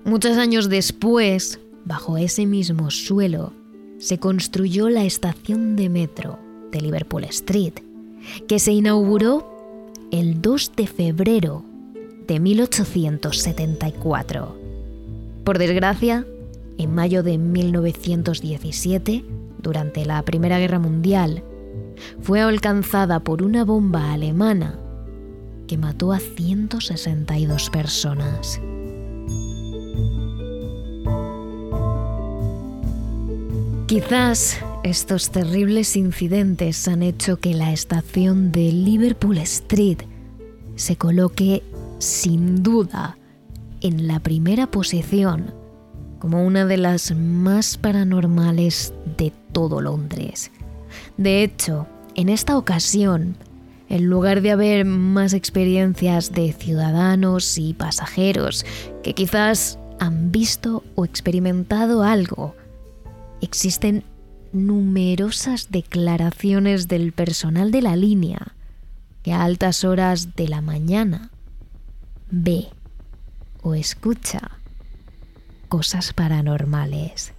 Muchos 0.04 0.40
años 0.40 0.68
después, 0.68 1.60
bajo 1.86 2.18
ese 2.18 2.48
mismo 2.48 2.90
suelo, 2.90 3.54
se 4.00 4.18
construyó 4.18 4.90
la 4.90 5.04
estación 5.04 5.76
de 5.76 5.90
metro 5.90 6.40
de 6.72 6.82
Liverpool 6.82 7.26
Street, 7.26 7.76
que 8.48 8.58
se 8.58 8.72
inauguró 8.72 9.86
el 10.12 10.42
2 10.42 10.72
de 10.76 10.88
febrero 10.88 11.64
de 12.26 12.40
1874. 12.40 14.63
Por 15.44 15.58
desgracia, 15.58 16.26
en 16.78 16.96
mayo 16.96 17.22
de 17.22 17.38
1917, 17.38 19.26
durante 19.62 20.06
la 20.06 20.22
Primera 20.24 20.58
Guerra 20.58 20.80
Mundial, 20.80 21.44
fue 22.22 22.42
alcanzada 22.42 23.20
por 23.20 23.44
una 23.44 23.66
bomba 23.66 24.14
alemana 24.14 24.80
que 25.68 25.78
mató 25.78 26.14
a 26.14 26.20
162 26.20 27.70
personas. 27.70 28.62
Quizás 33.88 34.60
estos 34.84 35.30
terribles 35.30 35.96
incidentes 35.96 36.88
han 36.88 37.04
hecho 37.04 37.38
que 37.38 37.54
la 37.54 37.74
estación 37.74 38.52
de 38.52 38.72
Liverpool 38.72 39.38
Street 39.40 40.00
se 40.76 40.96
coloque 40.96 41.64
sin 42.00 42.64
duda 42.64 43.18
en 43.84 44.08
la 44.08 44.20
primera 44.20 44.68
posición 44.68 45.54
como 46.20 46.46
una 46.46 46.66
de 46.66 46.78
las 46.78 47.14
más 47.14 47.78
paranormales 47.78 48.94
de 49.18 49.34
todo 49.52 49.82
Londres. 49.82 50.52
De 51.18 51.44
hecho, 51.44 51.86
en 52.16 52.30
esta 52.30 52.58
ocasión, 52.58 53.36
en 53.90 54.06
lugar 54.06 54.42
de 54.42 54.52
haber 54.52 54.86
más 54.86 55.34
experiencias 55.34 56.32
de 56.32 56.54
ciudadanos 56.54 57.58
y 57.58 57.74
pasajeros 57.74 58.66
que 59.04 59.14
quizás 59.14 59.78
han 60.00 60.32
visto 60.32 60.84
o 60.96 61.04
experimentado 61.04 62.04
algo, 62.04 62.56
existen 63.42 64.04
numerosas 64.54 65.72
declaraciones 65.72 66.88
del 66.88 67.12
personal 67.12 67.72
de 67.72 67.82
la 67.82 67.98
línea 67.98 68.56
que 69.24 69.34
a 69.34 69.44
altas 69.44 69.84
horas 69.84 70.36
de 70.36 70.48
la 70.48 70.62
mañana 70.62 71.32
ve 72.30 72.68
o 73.64 73.74
escucha 73.74 74.52
cosas 75.70 76.14
paranormales. 76.14 77.34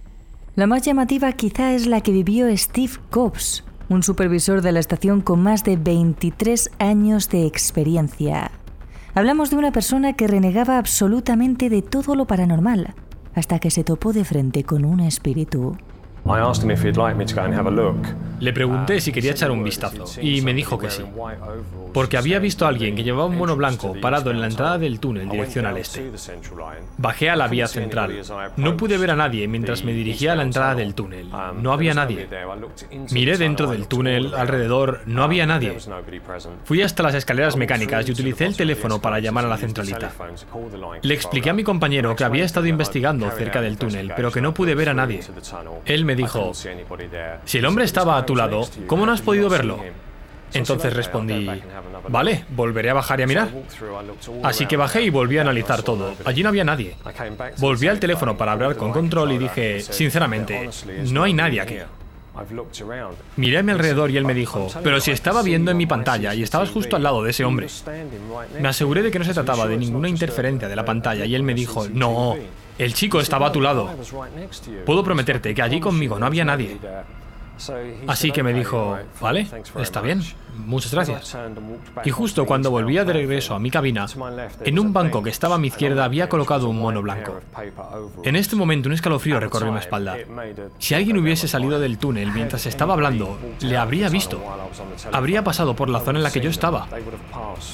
La 0.55 0.67
más 0.67 0.81
llamativa 0.81 1.31
quizá 1.33 1.73
es 1.73 1.87
la 1.87 2.01
que 2.01 2.11
vivió 2.11 2.47
Steve 2.57 2.93
Cobbs, 3.09 3.63
un 3.87 4.03
supervisor 4.03 4.61
de 4.61 4.71
la 4.71 4.79
estación 4.79 5.21
con 5.21 5.41
más 5.41 5.63
de 5.63 5.77
23 5.77 6.71
años 6.79 7.29
de 7.29 7.45
experiencia. 7.45 8.51
Hablamos 9.13 9.49
de 9.49 9.55
una 9.55 9.71
persona 9.71 10.13
que 10.13 10.27
renegaba 10.27 10.77
absolutamente 10.77 11.69
de 11.69 11.81
todo 11.81 12.15
lo 12.15 12.25
paranormal, 12.25 12.93
hasta 13.35 13.59
que 13.59 13.71
se 13.71 13.83
topó 13.83 14.11
de 14.11 14.25
frente 14.25 14.63
con 14.63 14.83
un 14.83 14.99
espíritu. 14.99 15.77
Le 18.39 18.51
pregunté 18.51 18.99
si 18.99 19.11
quería 19.11 19.31
echar 19.31 19.51
un 19.51 19.63
vistazo 19.63 20.05
y 20.21 20.41
me 20.41 20.53
dijo 20.53 20.77
que 20.77 20.89
sí, 20.89 21.03
porque 21.93 22.17
había 22.17 22.39
visto 22.39 22.65
a 22.65 22.69
alguien 22.69 22.95
que 22.95 23.03
llevaba 23.03 23.25
un 23.25 23.37
mono 23.37 23.55
blanco 23.55 23.95
parado 24.01 24.31
en 24.31 24.41
la 24.41 24.47
entrada 24.47 24.77
del 24.77 24.99
túnel 24.99 25.29
dirección 25.29 25.65
al 25.65 25.77
este. 25.77 26.11
Bajé 26.97 27.29
a 27.29 27.35
la 27.35 27.47
vía 27.47 27.67
central. 27.67 28.21
No 28.57 28.75
pude 28.75 28.97
ver 28.97 29.11
a 29.11 29.15
nadie 29.15 29.47
mientras 29.47 29.83
me 29.83 29.93
dirigía 29.93 30.33
a 30.33 30.35
la 30.35 30.43
entrada 30.43 30.75
del 30.75 30.95
túnel. 30.95 31.29
No 31.61 31.71
había 31.71 31.93
nadie. 31.93 32.27
Miré 33.11 33.37
dentro 33.37 33.69
del 33.69 33.87
túnel, 33.87 34.33
alrededor, 34.33 35.01
no 35.05 35.23
había 35.23 35.45
nadie. 35.45 35.77
Fui 36.65 36.81
hasta 36.81 37.03
las 37.03 37.15
escaleras 37.15 37.55
mecánicas 37.55 38.07
y 38.07 38.11
utilicé 38.11 38.45
el 38.45 38.57
teléfono 38.57 38.99
para 38.99 39.19
llamar 39.19 39.45
a 39.45 39.49
la 39.49 39.57
centralita. 39.57 40.11
Le 41.01 41.13
expliqué 41.13 41.51
a 41.51 41.53
mi 41.53 41.63
compañero 41.63 42.15
que 42.15 42.23
había 42.23 42.45
estado 42.45 42.65
investigando 42.65 43.29
cerca 43.31 43.61
del 43.61 43.77
túnel, 43.77 44.11
pero 44.15 44.31
que 44.31 44.41
no 44.41 44.53
pude 44.53 44.75
ver 44.75 44.89
a 44.89 44.93
nadie. 44.93 45.21
Él 45.85 46.03
me 46.03 46.14
dijo, 46.15 46.53
si 46.53 47.57
el 47.57 47.65
hombre 47.65 47.85
estaba 47.85 48.17
a 48.17 48.25
tu 48.25 48.35
lado, 48.35 48.67
¿cómo 48.87 49.05
no 49.05 49.11
has 49.11 49.21
podido 49.21 49.49
verlo? 49.49 49.79
Entonces 50.53 50.93
respondí, 50.93 51.49
vale, 52.07 52.45
volveré 52.49 52.89
a 52.89 52.93
bajar 52.93 53.19
y 53.19 53.23
a 53.23 53.27
mirar. 53.27 53.49
Así 54.43 54.65
que 54.65 54.77
bajé 54.77 55.01
y 55.03 55.09
volví 55.09 55.37
a 55.37 55.41
analizar 55.41 55.83
todo. 55.83 56.13
Allí 56.23 56.43
no 56.43 56.49
había 56.49 56.63
nadie. 56.63 56.95
Volví 57.57 57.87
al 57.87 57.99
teléfono 57.99 58.37
para 58.37 58.53
hablar 58.53 58.75
con 58.75 58.91
control 58.91 59.33
y 59.33 59.37
dije, 59.37 59.81
sinceramente, 59.81 60.69
no 61.11 61.23
hay 61.23 61.33
nadie 61.33 61.61
aquí. 61.61 61.77
Miré 63.37 63.59
a 63.59 63.63
mi 63.63 63.71
alrededor 63.71 64.11
y 64.11 64.17
él 64.17 64.25
me 64.25 64.33
dijo, 64.33 64.67
pero 64.83 64.99
si 64.99 65.11
estaba 65.11 65.41
viendo 65.41 65.71
en 65.71 65.77
mi 65.77 65.85
pantalla 65.85 66.33
y 66.33 66.43
estabas 66.43 66.69
justo 66.69 66.95
al 66.95 67.03
lado 67.03 67.23
de 67.23 67.31
ese 67.31 67.45
hombre. 67.45 67.67
Me 68.59 68.67
aseguré 68.67 69.01
de 69.01 69.11
que 69.11 69.19
no 69.19 69.25
se 69.25 69.33
trataba 69.33 69.67
de 69.67 69.77
ninguna 69.77 70.09
interferencia 70.09 70.67
de 70.67 70.75
la 70.75 70.85
pantalla 70.85 71.25
y 71.25 71.35
él 71.35 71.43
me 71.43 71.53
dijo, 71.53 71.87
no, 71.89 72.35
el 72.77 72.93
chico 72.93 73.19
estaba 73.19 73.47
a 73.47 73.51
tu 73.51 73.61
lado. 73.61 73.89
Puedo 74.85 75.03
prometerte 75.03 75.53
que 75.53 75.61
allí 75.61 75.79
conmigo 75.79 76.19
no 76.19 76.25
había 76.25 76.45
nadie. 76.45 76.77
Así 78.07 78.31
que 78.31 78.43
me 78.43 78.53
dijo, 78.53 78.97
vale, 79.21 79.47
está 79.79 80.01
bien, 80.01 80.21
muchas 80.57 80.91
gracias. 80.91 81.37
Y 82.03 82.11
justo 82.11 82.45
cuando 82.45 82.71
volvía 82.71 83.05
de 83.05 83.13
regreso 83.13 83.55
a 83.55 83.59
mi 83.59 83.71
cabina, 83.71 84.05
en 84.63 84.79
un 84.79 84.93
banco 84.93 85.23
que 85.23 85.29
estaba 85.29 85.55
a 85.55 85.57
mi 85.57 85.67
izquierda 85.67 86.05
había 86.05 86.29
colocado 86.29 86.69
un 86.69 86.79
mono 86.79 87.01
blanco. 87.01 87.39
En 88.23 88.35
este 88.35 88.55
momento 88.55 88.89
un 88.89 88.93
escalofrío 88.93 89.39
recorrió 89.39 89.71
mi 89.71 89.79
espalda. 89.79 90.17
Si 90.79 90.93
alguien 90.93 91.17
hubiese 91.17 91.47
salido 91.47 91.79
del 91.79 91.97
túnel 91.97 92.31
mientras 92.31 92.65
estaba 92.65 92.93
hablando, 92.93 93.37
le 93.61 93.77
habría 93.77 94.09
visto. 94.09 94.41
Habría 95.11 95.43
pasado 95.43 95.75
por 95.75 95.89
la 95.89 95.99
zona 95.99 96.19
en 96.19 96.23
la 96.23 96.31
que 96.31 96.41
yo 96.41 96.49
estaba. 96.49 96.87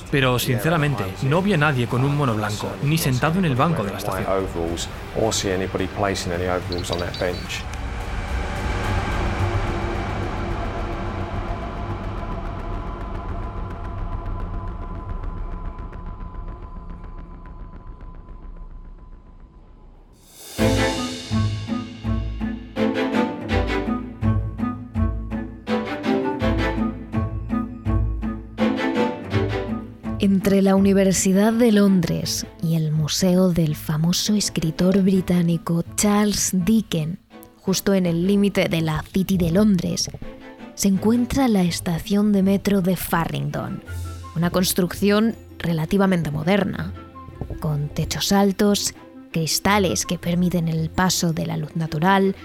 Pero 0.10 0.39
sinceramente, 0.39 1.04
no 1.24 1.41
vi 1.41 1.54
a 1.54 1.58
nadie 1.58 1.88
con 1.88 2.04
un 2.04 2.15
mono 2.15 2.36
blanco, 2.36 2.67
ni 2.84 2.98
sentado 2.98 3.39
en 3.39 3.46
el 3.46 3.56
banco 3.56 3.84
de 3.84 3.91
la 3.91 3.98
estación. 3.98 4.26
Entre 30.52 30.64
la 30.64 30.76
Universidad 30.76 31.54
de 31.54 31.72
Londres 31.72 32.46
y 32.62 32.76
el 32.76 32.92
museo 32.92 33.54
del 33.54 33.74
famoso 33.74 34.36
escritor 34.36 35.02
británico 35.02 35.86
Charles 35.96 36.52
Dickens, 36.52 37.20
justo 37.62 37.94
en 37.94 38.06
el 38.06 38.28
límite 38.28 38.68
de 38.68 38.82
la 38.82 39.02
City 39.14 39.38
de 39.38 39.50
Londres, 39.50 40.12
se 40.76 40.90
encuentra 40.90 41.48
la 41.48 41.64
estación 41.64 42.34
de 42.34 42.44
metro 42.44 42.82
de 42.82 42.98
Farringdon, 42.98 43.82
una 44.36 44.50
construcción 44.50 45.38
relativamente 45.58 46.32
moderna, 46.32 46.94
con 47.62 47.88
techos 47.88 48.34
altos, 48.34 48.94
cristales 49.32 50.06
que 50.06 50.20
permiten 50.20 50.68
el 50.68 50.90
paso 50.90 51.32
de 51.32 51.46
la 51.46 51.56
luz 51.56 51.78
natural, 51.78 52.36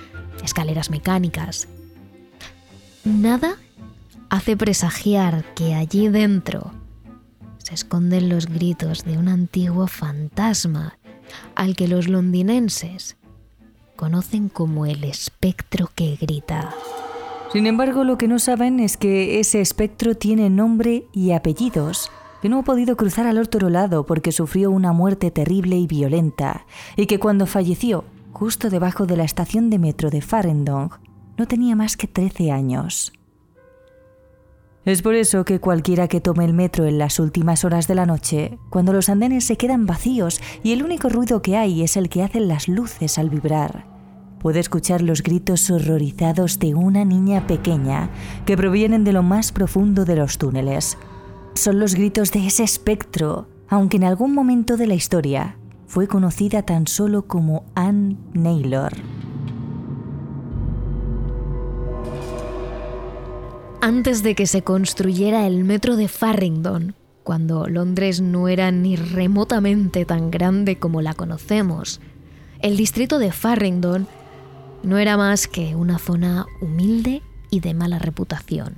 escaleras 0.44 0.90
mecánicas. 0.90 1.66
Nada 3.02 3.56
hace 4.30 4.56
presagiar 4.56 5.44
que 5.56 5.74
allí 5.74 6.06
dentro 6.06 6.85
se 7.66 7.74
esconden 7.74 8.28
los 8.28 8.46
gritos 8.46 9.02
de 9.02 9.18
un 9.18 9.26
antiguo 9.26 9.88
fantasma 9.88 11.00
al 11.56 11.74
que 11.74 11.88
los 11.88 12.06
londinenses 12.06 13.16
conocen 13.96 14.48
como 14.48 14.86
el 14.86 15.02
espectro 15.02 15.90
que 15.92 16.14
grita. 16.14 16.72
Sin 17.52 17.66
embargo, 17.66 18.04
lo 18.04 18.18
que 18.18 18.28
no 18.28 18.38
saben 18.38 18.78
es 18.78 18.96
que 18.96 19.40
ese 19.40 19.60
espectro 19.60 20.14
tiene 20.14 20.48
nombre 20.48 21.08
y 21.12 21.32
apellidos, 21.32 22.12
que 22.40 22.48
no 22.48 22.60
ha 22.60 22.62
podido 22.62 22.96
cruzar 22.96 23.26
al 23.26 23.38
otro 23.38 23.68
lado 23.68 24.06
porque 24.06 24.30
sufrió 24.30 24.70
una 24.70 24.92
muerte 24.92 25.32
terrible 25.32 25.76
y 25.76 25.88
violenta, 25.88 26.66
y 26.94 27.06
que 27.06 27.18
cuando 27.18 27.46
falleció, 27.46 28.04
justo 28.30 28.70
debajo 28.70 29.06
de 29.06 29.16
la 29.16 29.24
estación 29.24 29.70
de 29.70 29.80
metro 29.80 30.10
de 30.10 30.20
Farendong, 30.20 30.90
no 31.36 31.48
tenía 31.48 31.74
más 31.74 31.96
que 31.96 32.06
13 32.06 32.52
años. 32.52 33.12
Es 34.86 35.02
por 35.02 35.16
eso 35.16 35.44
que 35.44 35.58
cualquiera 35.58 36.06
que 36.06 36.20
tome 36.20 36.44
el 36.44 36.54
metro 36.54 36.86
en 36.86 36.96
las 36.96 37.18
últimas 37.18 37.64
horas 37.64 37.88
de 37.88 37.96
la 37.96 38.06
noche, 38.06 38.56
cuando 38.70 38.92
los 38.92 39.08
andenes 39.08 39.44
se 39.44 39.56
quedan 39.56 39.84
vacíos 39.84 40.40
y 40.62 40.70
el 40.70 40.84
único 40.84 41.08
ruido 41.08 41.42
que 41.42 41.56
hay 41.56 41.82
es 41.82 41.96
el 41.96 42.08
que 42.08 42.22
hacen 42.22 42.46
las 42.46 42.68
luces 42.68 43.18
al 43.18 43.28
vibrar, 43.28 43.84
puede 44.38 44.60
escuchar 44.60 45.02
los 45.02 45.24
gritos 45.24 45.68
horrorizados 45.70 46.60
de 46.60 46.76
una 46.76 47.04
niña 47.04 47.48
pequeña 47.48 48.10
que 48.46 48.56
provienen 48.56 49.02
de 49.02 49.12
lo 49.12 49.24
más 49.24 49.50
profundo 49.50 50.04
de 50.04 50.14
los 50.14 50.38
túneles. 50.38 50.96
Son 51.54 51.80
los 51.80 51.96
gritos 51.96 52.30
de 52.30 52.46
ese 52.46 52.62
espectro, 52.62 53.48
aunque 53.68 53.96
en 53.96 54.04
algún 54.04 54.34
momento 54.34 54.76
de 54.76 54.86
la 54.86 54.94
historia 54.94 55.56
fue 55.88 56.06
conocida 56.06 56.62
tan 56.62 56.86
solo 56.86 57.26
como 57.26 57.64
Anne 57.74 58.18
Naylor. 58.34 58.92
Antes 63.80 64.22
de 64.22 64.34
que 64.34 64.46
se 64.46 64.62
construyera 64.62 65.46
el 65.46 65.64
metro 65.64 65.96
de 65.96 66.08
Farringdon, 66.08 66.94
cuando 67.22 67.68
Londres 67.68 68.22
no 68.22 68.48
era 68.48 68.70
ni 68.70 68.96
remotamente 68.96 70.06
tan 70.06 70.30
grande 70.30 70.78
como 70.78 71.02
la 71.02 71.12
conocemos, 71.14 72.00
el 72.60 72.76
distrito 72.76 73.18
de 73.18 73.32
Farringdon 73.32 74.06
no 74.82 74.98
era 74.98 75.16
más 75.16 75.46
que 75.46 75.74
una 75.76 75.98
zona 75.98 76.44
humilde 76.60 77.22
y 77.50 77.60
de 77.60 77.72
mala 77.74 77.98
reputación. 77.98 78.74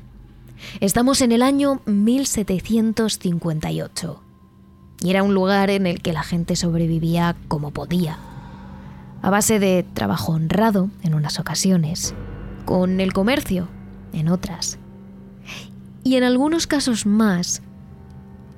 Estamos 0.80 1.22
en 1.22 1.32
el 1.32 1.42
año 1.42 1.80
1758 1.86 4.22
y 5.00 5.10
era 5.10 5.22
un 5.22 5.32
lugar 5.32 5.70
en 5.70 5.86
el 5.86 6.02
que 6.02 6.12
la 6.12 6.24
gente 6.24 6.56
sobrevivía 6.56 7.36
como 7.46 7.70
podía, 7.70 8.18
a 9.22 9.30
base 9.30 9.60
de 9.60 9.86
trabajo 9.94 10.32
honrado 10.32 10.90
en 11.02 11.14
unas 11.14 11.38
ocasiones, 11.38 12.14
con 12.64 12.98
el 13.00 13.12
comercio 13.12 13.68
en 14.12 14.28
otras 14.28 14.80
y 16.08 16.16
en 16.16 16.24
algunos 16.24 16.66
casos 16.66 17.04
más 17.04 17.62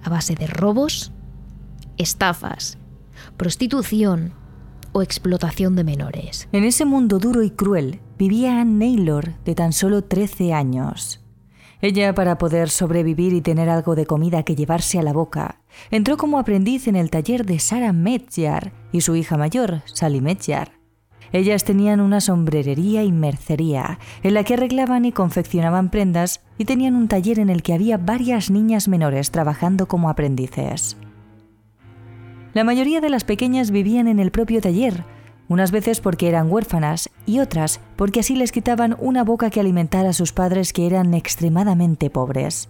a 0.04 0.08
base 0.08 0.36
de 0.36 0.46
robos, 0.46 1.10
estafas, 1.98 2.78
prostitución 3.36 4.34
o 4.92 5.02
explotación 5.02 5.74
de 5.74 5.82
menores. 5.82 6.48
En 6.52 6.62
ese 6.62 6.84
mundo 6.84 7.18
duro 7.18 7.42
y 7.42 7.50
cruel 7.50 8.00
vivía 8.16 8.60
Anne 8.60 8.86
Naylor, 8.86 9.34
de 9.44 9.56
tan 9.56 9.72
solo 9.72 10.04
13 10.04 10.54
años. 10.54 11.24
Ella, 11.82 12.14
para 12.14 12.38
poder 12.38 12.70
sobrevivir 12.70 13.32
y 13.32 13.40
tener 13.40 13.68
algo 13.68 13.96
de 13.96 14.06
comida 14.06 14.44
que 14.44 14.54
llevarse 14.54 15.00
a 15.00 15.02
la 15.02 15.12
boca, 15.12 15.60
entró 15.90 16.16
como 16.16 16.38
aprendiz 16.38 16.86
en 16.86 16.94
el 16.94 17.10
taller 17.10 17.44
de 17.44 17.58
Sarah 17.58 17.92
Metzger 17.92 18.72
y 18.92 19.00
su 19.00 19.16
hija 19.16 19.36
mayor, 19.36 19.82
Sally 19.86 20.20
Metzger. 20.20 20.79
Ellas 21.32 21.64
tenían 21.64 22.00
una 22.00 22.20
sombrerería 22.20 23.04
y 23.04 23.12
mercería, 23.12 23.98
en 24.22 24.34
la 24.34 24.44
que 24.44 24.54
arreglaban 24.54 25.04
y 25.04 25.12
confeccionaban 25.12 25.90
prendas, 25.90 26.40
y 26.58 26.64
tenían 26.64 26.96
un 26.96 27.08
taller 27.08 27.38
en 27.38 27.50
el 27.50 27.62
que 27.62 27.72
había 27.72 27.98
varias 27.98 28.50
niñas 28.50 28.88
menores 28.88 29.30
trabajando 29.30 29.86
como 29.86 30.10
aprendices. 30.10 30.96
La 32.52 32.64
mayoría 32.64 33.00
de 33.00 33.10
las 33.10 33.22
pequeñas 33.22 33.70
vivían 33.70 34.08
en 34.08 34.18
el 34.18 34.32
propio 34.32 34.60
taller, 34.60 35.04
unas 35.50 35.72
veces 35.72 36.00
porque 36.00 36.28
eran 36.28 36.50
huérfanas 36.50 37.10
y 37.26 37.40
otras 37.40 37.80
porque 37.96 38.20
así 38.20 38.36
les 38.36 38.52
quitaban 38.52 38.96
una 39.00 39.24
boca 39.24 39.50
que 39.50 39.60
alimentar 39.60 40.06
a 40.06 40.12
sus 40.12 40.32
padres 40.32 40.72
que 40.72 40.86
eran 40.86 41.12
extremadamente 41.12 42.08
pobres. 42.08 42.68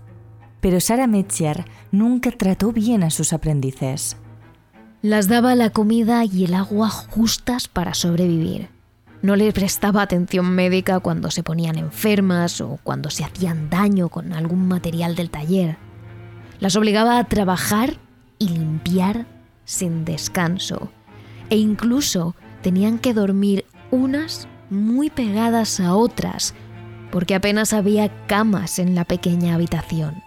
Pero 0.61 0.81
Sarah 0.81 1.07
Metzger 1.07 1.67
nunca 1.93 2.31
trató 2.31 2.73
bien 2.73 3.03
a 3.03 3.11
sus 3.11 3.33
aprendices. 3.33 4.17
Las 5.03 5.29
daba 5.29 5.55
la 5.55 5.71
comida 5.71 6.27
y 6.27 6.45
el 6.45 6.53
agua 6.53 6.91
justas 6.91 7.69
para 7.69 7.95
sobrevivir. 7.95 8.69
No 9.23 9.35
les 9.35 9.55
prestaba 9.55 10.03
atención 10.03 10.55
médica 10.55 11.01
cuando 11.01 11.31
se 11.31 11.43
ponían 11.43 11.79
enfermas 11.79 12.61
o 12.61 12.79
cuando 12.83 13.09
se 13.09 13.25
hacían 13.25 13.71
daño 13.71 14.11
con 14.11 14.35
algún 14.35 14.69
material 14.69 15.15
del 15.17 15.31
taller. 15.31 15.79
Las 16.59 16.77
obligaba 16.77 17.19
a 17.19 17.25
trabajar 17.25 17.97
y 18.39 18.49
limpiar 18.49 19.25
sin 19.65 20.05
descanso. 20.05 20.91
E 21.49 21.57
incluso 21.57 22.35
tenían 22.61 22.99
que 22.99 23.15
dormir 23.15 23.65
unas 23.91 24.49
muy 24.69 25.09
pegadas 25.09 25.81
a 25.81 25.95
otras, 25.95 26.55
porque 27.11 27.35
apenas 27.35 27.73
había 27.73 28.11
camas 28.27 28.79
en 28.79 28.95
la 28.95 29.07
pequeña 29.07 29.55
habitación. 29.55 30.23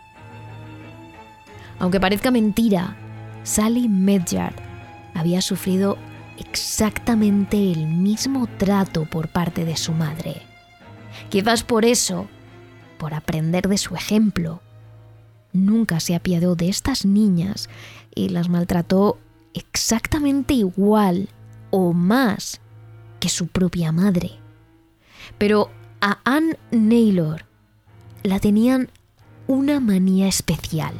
Aunque 1.77 1.99
parezca 1.99 2.31
mentira, 2.31 2.97
Sally 3.43 3.87
Medyard 3.87 4.62
había 5.13 5.41
sufrido 5.41 5.97
exactamente 6.37 7.71
el 7.71 7.87
mismo 7.87 8.47
trato 8.57 9.05
por 9.05 9.27
parte 9.27 9.65
de 9.65 9.77
su 9.77 9.93
madre. 9.93 10.41
Quizás 11.29 11.63
por 11.63 11.85
eso, 11.85 12.27
por 12.97 13.13
aprender 13.13 13.67
de 13.67 13.77
su 13.77 13.95
ejemplo, 13.95 14.61
nunca 15.51 15.99
se 15.99 16.15
apiadó 16.15 16.55
de 16.55 16.69
estas 16.69 17.05
niñas 17.05 17.69
y 18.15 18.29
las 18.29 18.49
maltrató 18.49 19.19
exactamente 19.53 20.53
igual 20.53 21.29
o 21.69 21.93
más 21.93 22.61
que 23.19 23.29
su 23.29 23.47
propia 23.47 23.91
madre. 23.91 24.31
Pero 25.37 25.69
a 26.01 26.19
Anne 26.25 26.57
Naylor 26.71 27.45
la 28.23 28.39
tenían 28.39 28.89
una 29.47 29.79
manía 29.79 30.27
especial. 30.27 30.93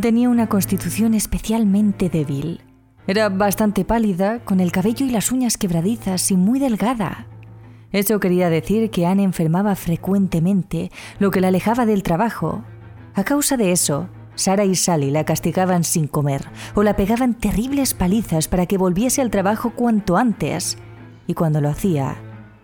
Tenía 0.00 0.30
una 0.30 0.48
constitución 0.48 1.14
especialmente 1.14 2.08
débil. 2.08 2.60
Era 3.06 3.28
bastante 3.28 3.84
pálida, 3.84 4.40
con 4.44 4.60
el 4.60 4.72
cabello 4.72 5.04
y 5.04 5.10
las 5.10 5.30
uñas 5.30 5.58
quebradizas 5.58 6.30
y 6.30 6.36
muy 6.36 6.58
delgada. 6.58 7.26
Eso 7.92 8.18
quería 8.18 8.48
decir 8.48 8.90
que 8.90 9.06
Anne 9.06 9.22
enfermaba 9.22 9.76
frecuentemente, 9.76 10.90
lo 11.18 11.30
que 11.30 11.40
la 11.40 11.48
alejaba 11.48 11.86
del 11.86 12.02
trabajo. 12.02 12.64
A 13.14 13.24
causa 13.24 13.56
de 13.56 13.72
eso, 13.72 14.08
Sara 14.34 14.64
y 14.64 14.74
Sally 14.74 15.10
la 15.10 15.24
castigaban 15.24 15.84
sin 15.84 16.08
comer 16.08 16.44
o 16.74 16.82
la 16.82 16.96
pegaban 16.96 17.34
terribles 17.34 17.94
palizas 17.94 18.48
para 18.48 18.66
que 18.66 18.78
volviese 18.78 19.20
al 19.20 19.30
trabajo 19.30 19.70
cuanto 19.70 20.16
antes. 20.16 20.78
Y 21.26 21.34
cuando 21.34 21.60
lo 21.60 21.68
hacía, 21.68 22.16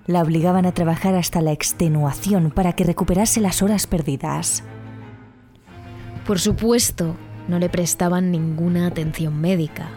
la 0.07 0.23
obligaban 0.23 0.67
a 0.67 0.73
trabajar 0.73 1.15
hasta 1.15 1.41
la 1.43 1.53
extenuación 1.53 2.51
para 2.51 2.73
que 2.73 2.85
recuperase 2.85 3.41
las 3.41 3.63
horas 3.63 3.87
perdidas. 3.87 4.65
Por 6.31 6.39
supuesto, 6.39 7.17
no 7.49 7.59
le 7.59 7.69
prestaban 7.69 8.31
ninguna 8.31 8.87
atención 8.87 9.41
médica. 9.41 9.89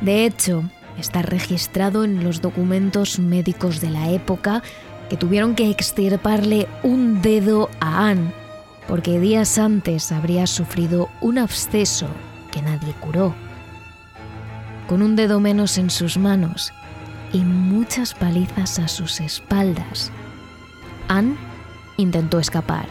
De 0.00 0.24
hecho, 0.24 0.62
está 0.96 1.22
registrado 1.22 2.04
en 2.04 2.22
los 2.22 2.40
documentos 2.40 3.18
médicos 3.18 3.80
de 3.80 3.90
la 3.90 4.12
época 4.12 4.62
que 5.10 5.16
tuvieron 5.16 5.56
que 5.56 5.68
extirparle 5.68 6.68
un 6.84 7.20
dedo 7.20 7.68
a 7.80 8.06
Anne 8.10 8.32
porque 8.86 9.18
días 9.18 9.58
antes 9.58 10.12
habría 10.12 10.46
sufrido 10.46 11.08
un 11.20 11.36
absceso 11.36 12.06
que 12.52 12.62
nadie 12.62 12.94
curó. 13.00 13.34
Con 14.86 15.02
un 15.02 15.16
dedo 15.16 15.40
menos 15.40 15.78
en 15.78 15.90
sus 15.90 16.16
manos 16.16 16.72
y 17.32 17.38
muchas 17.38 18.14
palizas 18.14 18.78
a 18.78 18.86
sus 18.86 19.18
espaldas, 19.18 20.12
Anne 21.08 21.34
intentó 21.96 22.38
escapar. 22.38 22.86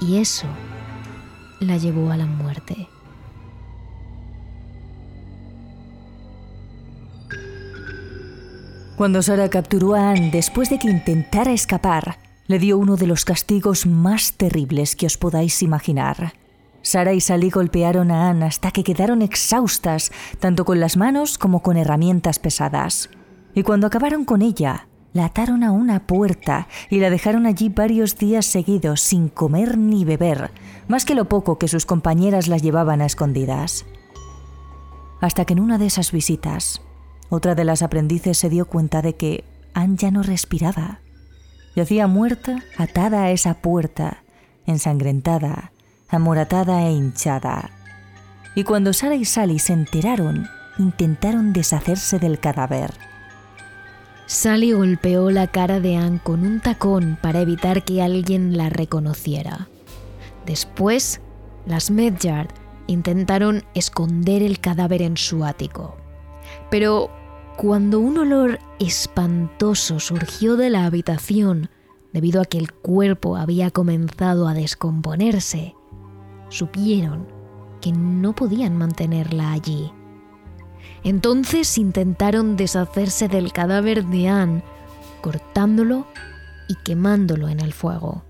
Y 0.00 0.16
eso 0.16 0.48
la 1.62 1.76
llevó 1.76 2.10
a 2.10 2.16
la 2.16 2.26
muerte. 2.26 2.88
Cuando 8.96 9.22
Sara 9.22 9.48
capturó 9.48 9.94
a 9.94 10.10
Anne 10.10 10.30
después 10.30 10.70
de 10.70 10.78
que 10.78 10.88
intentara 10.88 11.52
escapar, 11.52 12.18
le 12.46 12.58
dio 12.58 12.78
uno 12.78 12.96
de 12.96 13.06
los 13.06 13.24
castigos 13.24 13.86
más 13.86 14.34
terribles 14.34 14.94
que 14.94 15.06
os 15.06 15.16
podáis 15.16 15.62
imaginar. 15.62 16.34
Sara 16.82 17.12
y 17.12 17.20
Sally 17.20 17.50
golpearon 17.50 18.10
a 18.10 18.28
Anne 18.28 18.46
hasta 18.46 18.70
que 18.70 18.84
quedaron 18.84 19.22
exhaustas, 19.22 20.12
tanto 20.40 20.64
con 20.64 20.78
las 20.80 20.96
manos 20.96 21.38
como 21.38 21.62
con 21.62 21.76
herramientas 21.76 22.38
pesadas. 22.38 23.08
Y 23.54 23.62
cuando 23.62 23.86
acabaron 23.86 24.24
con 24.24 24.42
ella, 24.42 24.86
la 25.12 25.26
ataron 25.26 25.62
a 25.62 25.72
una 25.72 26.06
puerta 26.06 26.68
y 26.90 26.98
la 27.00 27.10
dejaron 27.10 27.46
allí 27.46 27.68
varios 27.68 28.16
días 28.16 28.46
seguidos 28.46 29.00
sin 29.00 29.28
comer 29.28 29.78
ni 29.78 30.04
beber, 30.04 30.50
más 30.88 31.04
que 31.04 31.14
lo 31.14 31.26
poco 31.26 31.58
que 31.58 31.68
sus 31.68 31.86
compañeras 31.86 32.48
las 32.48 32.62
llevaban 32.62 33.00
a 33.00 33.06
escondidas. 33.06 33.84
Hasta 35.20 35.44
que 35.44 35.52
en 35.52 35.60
una 35.60 35.78
de 35.78 35.86
esas 35.86 36.12
visitas, 36.12 36.82
otra 37.28 37.54
de 37.54 37.64
las 37.64 37.82
aprendices 37.82 38.38
se 38.38 38.50
dio 38.50 38.66
cuenta 38.66 39.02
de 39.02 39.14
que 39.14 39.44
Anne 39.74 39.96
ya 39.96 40.10
no 40.10 40.22
respiraba. 40.22 41.00
Yacía 41.74 42.06
muerta, 42.06 42.62
atada 42.76 43.22
a 43.22 43.30
esa 43.30 43.54
puerta, 43.54 44.24
ensangrentada, 44.66 45.72
amoratada 46.08 46.86
e 46.86 46.92
hinchada. 46.92 47.70
y 48.54 48.64
cuando 48.64 48.92
Sara 48.92 49.14
y 49.14 49.24
Sally 49.24 49.58
se 49.58 49.72
enteraron, 49.72 50.46
intentaron 50.78 51.54
deshacerse 51.54 52.18
del 52.18 52.38
cadáver. 52.38 52.92
Sally 54.26 54.72
golpeó 54.72 55.30
la 55.30 55.46
cara 55.46 55.80
de 55.80 55.96
Anne 55.96 56.20
con 56.22 56.44
un 56.44 56.60
tacón 56.60 57.18
para 57.20 57.40
evitar 57.40 57.82
que 57.82 58.02
alguien 58.02 58.56
la 58.56 58.68
reconociera. 58.68 59.68
Después, 60.46 61.20
las 61.66 61.90
Medyard 61.90 62.48
intentaron 62.86 63.62
esconder 63.74 64.42
el 64.42 64.60
cadáver 64.60 65.02
en 65.02 65.16
su 65.16 65.44
ático. 65.44 65.96
Pero 66.70 67.10
cuando 67.56 68.00
un 68.00 68.18
olor 68.18 68.58
espantoso 68.80 70.00
surgió 70.00 70.56
de 70.56 70.70
la 70.70 70.86
habitación 70.86 71.70
debido 72.12 72.40
a 72.42 72.44
que 72.44 72.58
el 72.58 72.72
cuerpo 72.72 73.36
había 73.36 73.70
comenzado 73.70 74.48
a 74.48 74.54
descomponerse, 74.54 75.74
supieron 76.48 77.26
que 77.80 77.92
no 77.92 78.34
podían 78.34 78.76
mantenerla 78.76 79.52
allí. 79.52 79.92
Entonces 81.04 81.78
intentaron 81.78 82.56
deshacerse 82.56 83.28
del 83.28 83.52
cadáver 83.52 84.04
de 84.06 84.28
Anne, 84.28 84.62
cortándolo 85.20 86.06
y 86.68 86.76
quemándolo 86.84 87.48
en 87.48 87.60
el 87.60 87.72
fuego. 87.72 88.24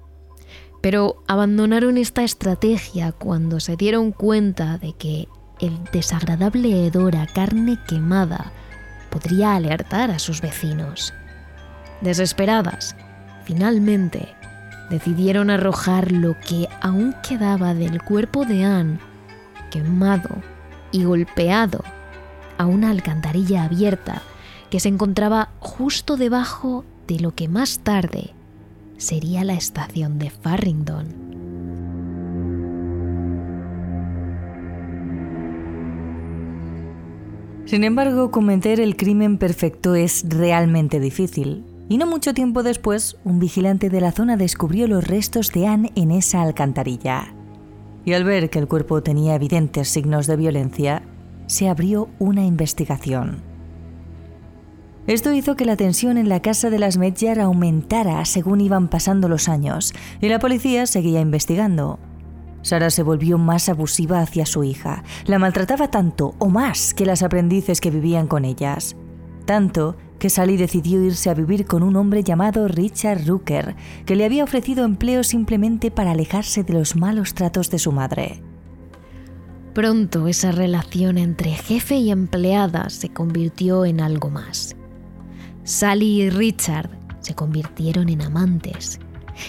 Pero 0.83 1.23
abandonaron 1.27 1.97
esta 1.97 2.23
estrategia 2.23 3.13
cuando 3.13 3.61
se 3.61 3.77
dieron 3.77 4.13
cuenta 4.13 4.77
de 4.77 4.93
que 4.93 5.29
el 5.61 5.83
desagradable 5.93 6.87
hedor 6.87 7.17
a 7.17 7.27
carne 7.27 7.79
quemada 7.89 8.53
podría 9.11 9.55
alertar 9.55 10.11
a 10.11 10.19
sus 10.19 10.41
vecinos. 10.41 11.15
Desesperadas, 12.01 12.97
finalmente 13.45 14.35
decidieron 14.91 15.51
arrojar 15.51 16.11
lo 16.11 16.39
que 16.41 16.69
aún 16.81 17.15
quedaba 17.27 17.75
del 17.75 18.03
cuerpo 18.03 18.45
de 18.45 18.65
Anne, 18.65 18.99
quemado 19.71 20.43
y 20.91 21.05
golpeado, 21.05 21.85
a 22.59 22.67
una 22.67 22.91
alcantarilla 22.91 23.65
abierta 23.65 24.23
que 24.69 24.81
se 24.81 24.89
encontraba 24.89 25.51
justo 25.61 26.17
debajo 26.17 26.85
de 27.07 27.21
lo 27.21 27.35
que 27.35 27.49
más 27.49 27.79
tarde 27.81 28.35
sería 29.03 29.43
la 29.45 29.55
estación 29.55 30.19
de 30.19 30.31
Farringdon. 30.31 31.23
Sin 37.67 37.85
embargo, 37.85 38.31
cometer 38.31 38.81
el 38.81 38.97
crimen 38.97 39.39
perfecto 39.39 39.95
es 39.95 40.25
realmente 40.29 41.01
difícil. 41.01 41.65
Y 41.89 41.99
no 41.99 42.07
mucho 42.07 42.33
tiempo 42.33 42.63
después, 42.63 43.17
un 43.25 43.39
vigilante 43.39 43.91
de 43.91 44.01
la 44.01 44.13
zona 44.13 44.37
descubrió 44.37 44.87
los 44.87 45.07
restos 45.07 45.53
de 45.53 45.67
Anne 45.67 45.93
en 45.95 46.11
esa 46.11 46.43
alcantarilla. 46.43 47.35
Y 48.05 48.13
al 48.13 48.25
ver 48.25 48.51
que 48.51 48.59
el 48.59 48.69
cuerpo 48.69 49.03
tenía 49.03 49.35
evidentes 49.35 49.89
signos 49.89 50.27
de 50.27 50.37
violencia, 50.37 51.03
se 51.47 51.69
abrió 51.69 52.09
una 52.19 52.45
investigación. 52.45 53.52
Esto 55.07 55.33
hizo 55.33 55.57
que 55.57 55.65
la 55.65 55.77
tensión 55.77 56.17
en 56.17 56.29
la 56.29 56.41
casa 56.41 56.71
de 56.71 56.79
las 56.79 56.97
Medjar 56.97 57.41
aumentara 57.41 58.25
según 58.25 58.61
iban 58.61 58.89
pasando 58.89 59.29
los 59.29 59.49
años, 59.49 59.93
y 60.21 60.29
la 60.29 60.39
policía 60.39 60.87
seguía 60.87 61.21
investigando. 61.21 61.99
Sara 62.63 62.91
se 62.91 63.03
volvió 63.03 63.37
más 63.37 63.69
abusiva 63.69 64.21
hacia 64.21 64.47
su 64.47 64.63
hija. 64.63 65.03
La 65.27 65.41
maltrataba 65.41 65.89
tanto 65.89 66.35
o 66.39 66.49
más 66.49 66.95
que 66.95 67.05
las 67.05 67.25
aprendices 67.25 67.81
que 67.81 67.91
vivían 67.91 68.29
con 68.29 68.45
ellas. 68.45 68.95
Tanto 69.45 69.97
que 70.21 70.31
Sally 70.31 70.57
decidió 70.57 71.03
irse 71.03 71.31
a 71.31 71.35
vivir 71.35 71.67
con 71.67 71.83
un 71.83 71.97
hombre 71.97 72.23
llamado 72.23 72.69
Richard 72.69 73.27
Rooker, 73.27 73.75
que 74.07 74.15
le 74.15 74.25
había 74.25 74.45
ofrecido 74.45 74.85
empleo 74.85 75.25
simplemente 75.25 75.91
para 75.91 76.13
alejarse 76.13 76.63
de 76.63 76.75
los 76.75 76.95
malos 76.95 77.35
tratos 77.35 77.71
de 77.71 77.81
su 77.81 77.91
madre. 77.91 78.41
Pronto 79.75 80.29
esa 80.29 80.53
relación 80.53 81.19
entre 81.19 81.51
jefe 81.51 81.97
y 81.97 82.13
empleada 82.13 82.89
se 82.89 83.09
convirtió 83.09 83.85
en 83.85 84.01
algo 84.01 84.31
más. 84.31 84.77
Sally 85.65 86.23
y 86.23 86.31
Richard 86.31 86.91
se 87.21 87.35
convirtieron 87.35 88.09
en 88.09 88.23
amantes 88.23 88.99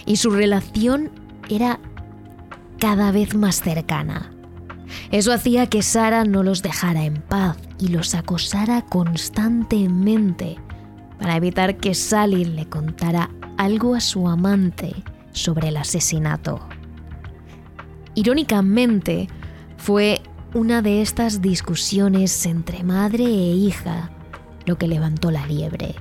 y 0.05 0.17
su 0.17 0.29
relación 0.29 1.11
era 1.49 1.79
cada 2.79 3.11
vez 3.11 3.35
más 3.35 3.61
cercana. 3.61 4.31
Eso 5.11 5.33
hacía 5.33 5.67
que 5.67 5.81
Sara 5.81 6.23
no 6.23 6.43
los 6.43 6.61
dejara 6.61 7.03
en 7.03 7.21
paz 7.21 7.57
y 7.79 7.87
los 7.87 8.13
acosara 8.13 8.83
constantemente 8.83 10.57
para 11.19 11.35
evitar 11.35 11.77
que 11.77 11.93
Sally 11.93 12.45
le 12.45 12.67
contara 12.67 13.29
algo 13.57 13.95
a 13.95 14.01
su 14.01 14.27
amante 14.27 14.93
sobre 15.31 15.69
el 15.69 15.77
asesinato. 15.77 16.59
Irónicamente, 18.15 19.27
fue 19.77 20.21
una 20.53 20.81
de 20.81 21.01
estas 21.01 21.41
discusiones 21.41 22.45
entre 22.45 22.83
madre 22.83 23.23
e 23.23 23.55
hija 23.55 24.11
lo 24.65 24.77
que 24.77 24.87
levantó 24.87 25.31
la 25.31 25.45
liebre. 25.47 25.95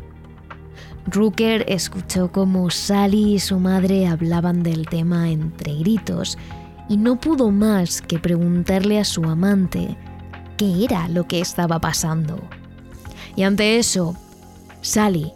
Rooker 1.07 1.65
escuchó 1.69 2.31
cómo 2.31 2.71
Sally 2.71 3.35
y 3.35 3.39
su 3.41 3.59
madre 3.59 4.07
hablaban 4.07 4.63
del 4.63 4.87
tema 4.87 5.31
entre 5.31 5.75
gritos 5.75 6.39
y 6.89 6.97
no 6.97 7.21
pudo 7.21 7.51
más 7.51 8.03
que 8.03 8.19
preguntarle 8.19 9.01
a 9.01 9.05
su 9.05 9.25
amante 9.25 9.97
qué 10.57 10.85
era 10.85 11.09
lo 11.09 11.27
que 11.27 11.41
estaba 11.41 11.81
pasando. 11.81 12.39
Y 13.35 13.43
ante 13.43 13.79
eso, 13.79 14.17
Sally, 14.81 15.33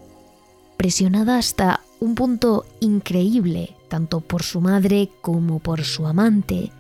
presionada 0.77 1.39
hasta 1.39 1.81
un 1.99 2.15
punto 2.15 2.67
increíble, 2.81 3.75
tanto 3.89 4.21
por 4.21 4.43
su 4.43 4.61
madre 4.61 5.11
como 5.21 5.59
por 5.59 5.83
su 5.85 6.07
amante, 6.07 6.71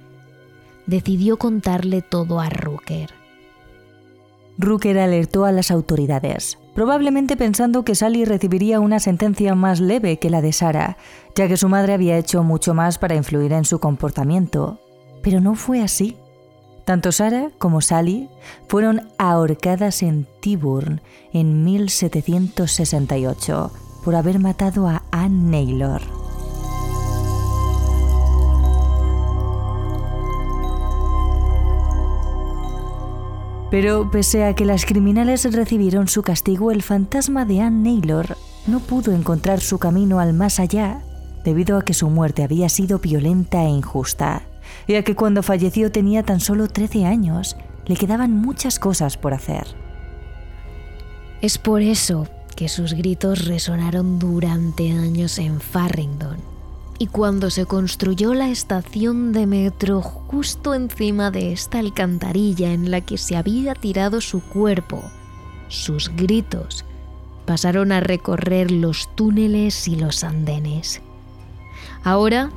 decidió 0.86 1.38
contarle 1.38 2.03
todo 2.03 2.38
a 2.38 2.51
Rooker. 2.51 3.15
Rooker 4.59 4.98
alertó 4.98 5.44
a 5.44 5.52
las 5.52 5.70
autoridades, 5.70 6.59
probablemente 6.74 7.36
pensando 7.36 7.84
que 7.84 7.94
Sally 7.94 8.24
recibiría 8.24 8.80
una 8.80 9.00
sentencia 9.00 9.54
más 9.54 9.80
leve 9.80 10.18
que 10.18 10.30
la 10.30 10.40
de 10.40 10.52
Sara, 10.52 10.96
ya 11.34 11.48
que 11.48 11.57
su 11.57 11.68
madre 11.68 11.92
había 11.92 12.16
hecho 12.16 12.42
mucho 12.42 12.74
más 12.74 12.98
para 12.98 13.14
influir 13.14 13.52
en 13.52 13.64
su 13.64 13.78
comportamiento. 13.78 14.80
Pero 15.22 15.40
no 15.40 15.54
fue 15.54 15.82
así. 15.82 16.16
Tanto 16.84 17.12
Sara 17.12 17.50
como 17.59 17.80
Sally 17.80 18.30
fueron 18.68 19.09
ahorcadas 19.18 20.02
en 20.02 20.26
Tyburn 20.40 21.00
en 21.32 21.64
1768 21.64 23.72
por 24.04 24.14
haber 24.14 24.38
matado 24.38 24.88
a 24.88 25.02
Anne 25.11 25.50
Naylor. 25.50 26.26
Pero 33.70 34.10
pese 34.10 34.44
a 34.44 34.54
que 34.54 34.64
las 34.64 34.86
criminales 34.86 35.52
recibieron 35.52 36.06
su 36.06 36.22
castigo, 36.22 36.70
el 36.70 36.82
fantasma 36.82 37.44
de 37.44 37.60
Anne 37.60 37.90
Naylor 37.90 38.36
no 38.66 38.80
pudo 38.80 39.12
encontrar 39.12 39.60
su 39.60 39.78
camino 39.78 40.20
al 40.20 40.34
más 40.34 40.60
allá, 40.60 41.02
debido 41.44 41.76
a 41.76 41.82
que 41.82 41.94
su 41.94 42.08
muerte 42.08 42.44
había 42.44 42.68
sido 42.68 43.00
violenta 43.00 43.64
e 43.64 43.68
injusta, 43.68 44.42
y 44.86 44.94
a 44.94 45.02
que 45.02 45.16
cuando 45.16 45.42
falleció 45.42 45.90
tenía 45.90 46.22
tan 46.22 46.40
solo 46.40 46.68
13 46.68 47.06
años, 47.06 47.56
le 47.86 47.96
quedaban 47.96 48.32
muchas 48.32 48.78
cosas 48.78 49.16
por 49.16 49.34
hacer. 49.34 49.66
Es 51.40 51.58
por 51.58 51.82
eso 51.82 52.28
que 52.54 52.68
sus 52.68 52.94
gritos 52.94 53.46
resonaron 53.46 54.18
durante 54.18 54.90
años 54.92 55.38
en 55.38 55.60
Farringdon 55.60 56.55
y 56.99 57.09
cuando 57.09 57.51
se 57.51 57.66
construyó 57.66 58.34
la 58.34 58.49
estación 58.49 59.32
de 59.32 59.47
metro 59.47 60.01
justo 60.01 60.74
encima 60.74 61.30
de 61.30 61.53
esta 61.53 61.78
alcantarilla 61.78 62.72
en 62.72 62.90
la 62.90 63.01
que 63.01 63.18
se 63.18 63.36
había 63.36 63.74
tirado 63.74 64.20
su 64.20 64.40
cuerpo, 64.40 65.03
sus 65.68 66.09
gritos 66.09 66.84
pasaron 67.44 67.92
a 67.92 68.01
recorrer 68.01 68.70
los 68.70 69.14
túneles 69.14 69.88
y 69.88 69.97
los 69.97 70.24
andenes. 70.24 71.03
Ahora, 72.03 72.51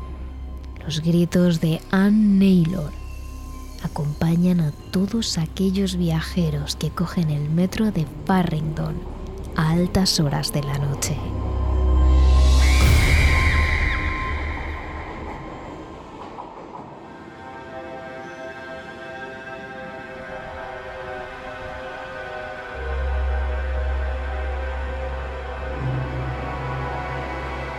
los 0.86 1.02
gritos 1.02 1.60
de 1.60 1.82
Anne 1.92 2.40
Naylor 2.40 2.92
acompañan 3.84 4.62
a 4.62 4.72
todos 4.92 5.38
aquellos 5.38 5.96
viajeros 5.96 6.76
que 6.76 6.90
cogen 6.90 7.30
el 7.30 7.50
metro 7.50 7.92
de 7.92 8.06
Farringdon 8.26 8.96
a 9.56 9.72
altas 9.72 10.20
horas 10.20 10.52
de 10.54 10.64
la 10.64 10.78
noche. 10.78 11.18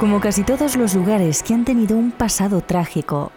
Como 0.00 0.18
casi 0.18 0.44
todos 0.44 0.78
los 0.78 0.94
lugares 0.94 1.42
que 1.42 1.52
han 1.52 1.66
tenido 1.66 1.94
un 1.98 2.10
pasado 2.10 2.62
trágico, 2.62 3.32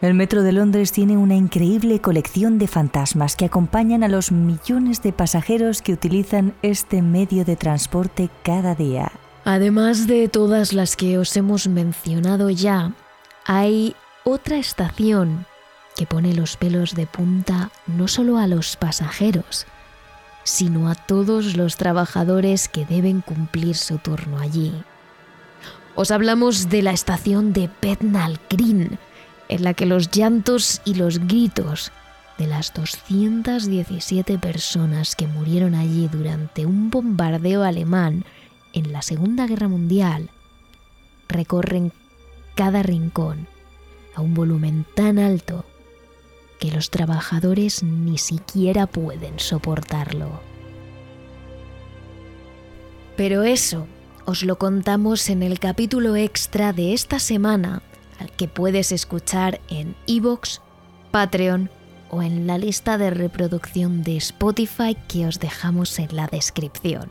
el 0.00 0.14
Metro 0.14 0.42
de 0.42 0.52
Londres 0.52 0.90
tiene 0.90 1.18
una 1.18 1.34
increíble 1.34 2.00
colección 2.00 2.56
de 2.58 2.66
fantasmas 2.68 3.36
que 3.36 3.44
acompañan 3.44 4.02
a 4.02 4.08
los 4.08 4.32
millones 4.32 5.02
de 5.02 5.12
pasajeros 5.12 5.82
que 5.82 5.92
utilizan 5.92 6.54
este 6.62 7.02
medio 7.02 7.44
de 7.44 7.56
transporte 7.56 8.30
cada 8.42 8.74
día. 8.74 9.12
Además 9.44 10.06
de 10.06 10.28
todas 10.28 10.72
las 10.72 10.96
que 10.96 11.18
os 11.18 11.36
hemos 11.36 11.68
mencionado 11.68 12.48
ya, 12.48 12.92
hay 13.44 13.94
otra 14.24 14.56
estación 14.56 15.44
que 15.96 16.06
pone 16.06 16.32
los 16.32 16.56
pelos 16.56 16.94
de 16.94 17.06
punta 17.06 17.70
no 17.86 18.08
solo 18.08 18.38
a 18.38 18.46
los 18.46 18.76
pasajeros, 18.76 19.66
sino 20.44 20.88
a 20.88 20.94
todos 20.94 21.58
los 21.58 21.76
trabajadores 21.76 22.70
que 22.70 22.86
deben 22.86 23.20
cumplir 23.20 23.76
su 23.76 23.98
turno 23.98 24.38
allí. 24.38 24.72
Os 25.96 26.10
hablamos 26.10 26.68
de 26.68 26.82
la 26.82 26.90
estación 26.90 27.54
de 27.54 27.70
Bethnal 27.80 28.38
Green, 28.50 28.98
en 29.48 29.64
la 29.64 29.72
que 29.72 29.86
los 29.86 30.10
llantos 30.10 30.82
y 30.84 30.92
los 30.92 31.20
gritos 31.20 31.90
de 32.36 32.46
las 32.46 32.74
217 32.74 34.38
personas 34.38 35.16
que 35.16 35.26
murieron 35.26 35.74
allí 35.74 36.06
durante 36.12 36.66
un 36.66 36.90
bombardeo 36.90 37.62
alemán 37.62 38.26
en 38.74 38.92
la 38.92 39.00
Segunda 39.00 39.46
Guerra 39.46 39.68
Mundial 39.68 40.28
recorren 41.30 41.92
cada 42.54 42.82
rincón 42.82 43.46
a 44.14 44.20
un 44.20 44.34
volumen 44.34 44.84
tan 44.94 45.18
alto 45.18 45.64
que 46.60 46.70
los 46.72 46.90
trabajadores 46.90 47.82
ni 47.82 48.18
siquiera 48.18 48.86
pueden 48.86 49.38
soportarlo. 49.38 50.40
Pero 53.16 53.44
eso 53.44 53.86
os 54.26 54.42
lo 54.42 54.58
contamos 54.58 55.30
en 55.30 55.44
el 55.44 55.60
capítulo 55.60 56.16
extra 56.16 56.72
de 56.72 56.92
esta 56.92 57.20
semana, 57.20 57.82
al 58.18 58.30
que 58.32 58.48
puedes 58.48 58.90
escuchar 58.90 59.60
en 59.68 59.94
iVoox, 60.06 60.58
Patreon 61.12 61.70
o 62.10 62.22
en 62.22 62.46
la 62.46 62.58
lista 62.58 62.98
de 62.98 63.10
reproducción 63.10 64.02
de 64.02 64.16
Spotify 64.16 64.96
que 65.08 65.26
os 65.26 65.38
dejamos 65.38 65.98
en 66.00 66.14
la 66.14 66.26
descripción. 66.26 67.08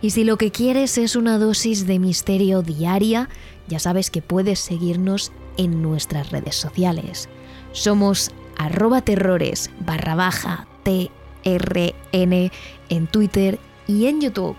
Y 0.00 0.10
si 0.10 0.22
lo 0.22 0.36
que 0.36 0.52
quieres 0.52 0.98
es 0.98 1.16
una 1.16 1.36
dosis 1.38 1.86
de 1.86 1.98
misterio 1.98 2.62
diaria, 2.62 3.28
ya 3.66 3.80
sabes 3.80 4.10
que 4.10 4.22
puedes 4.22 4.60
seguirnos 4.60 5.32
en 5.56 5.82
nuestras 5.82 6.30
redes 6.30 6.54
sociales. 6.54 7.28
Somos 7.72 8.30
arroba 8.56 9.02
terrores 9.02 9.70
barra 9.80 10.14
baja 10.14 10.68
TRN 10.84 12.52
en 12.88 13.06
Twitter 13.08 13.58
y 13.88 14.06
en 14.06 14.20
YouTube 14.20 14.56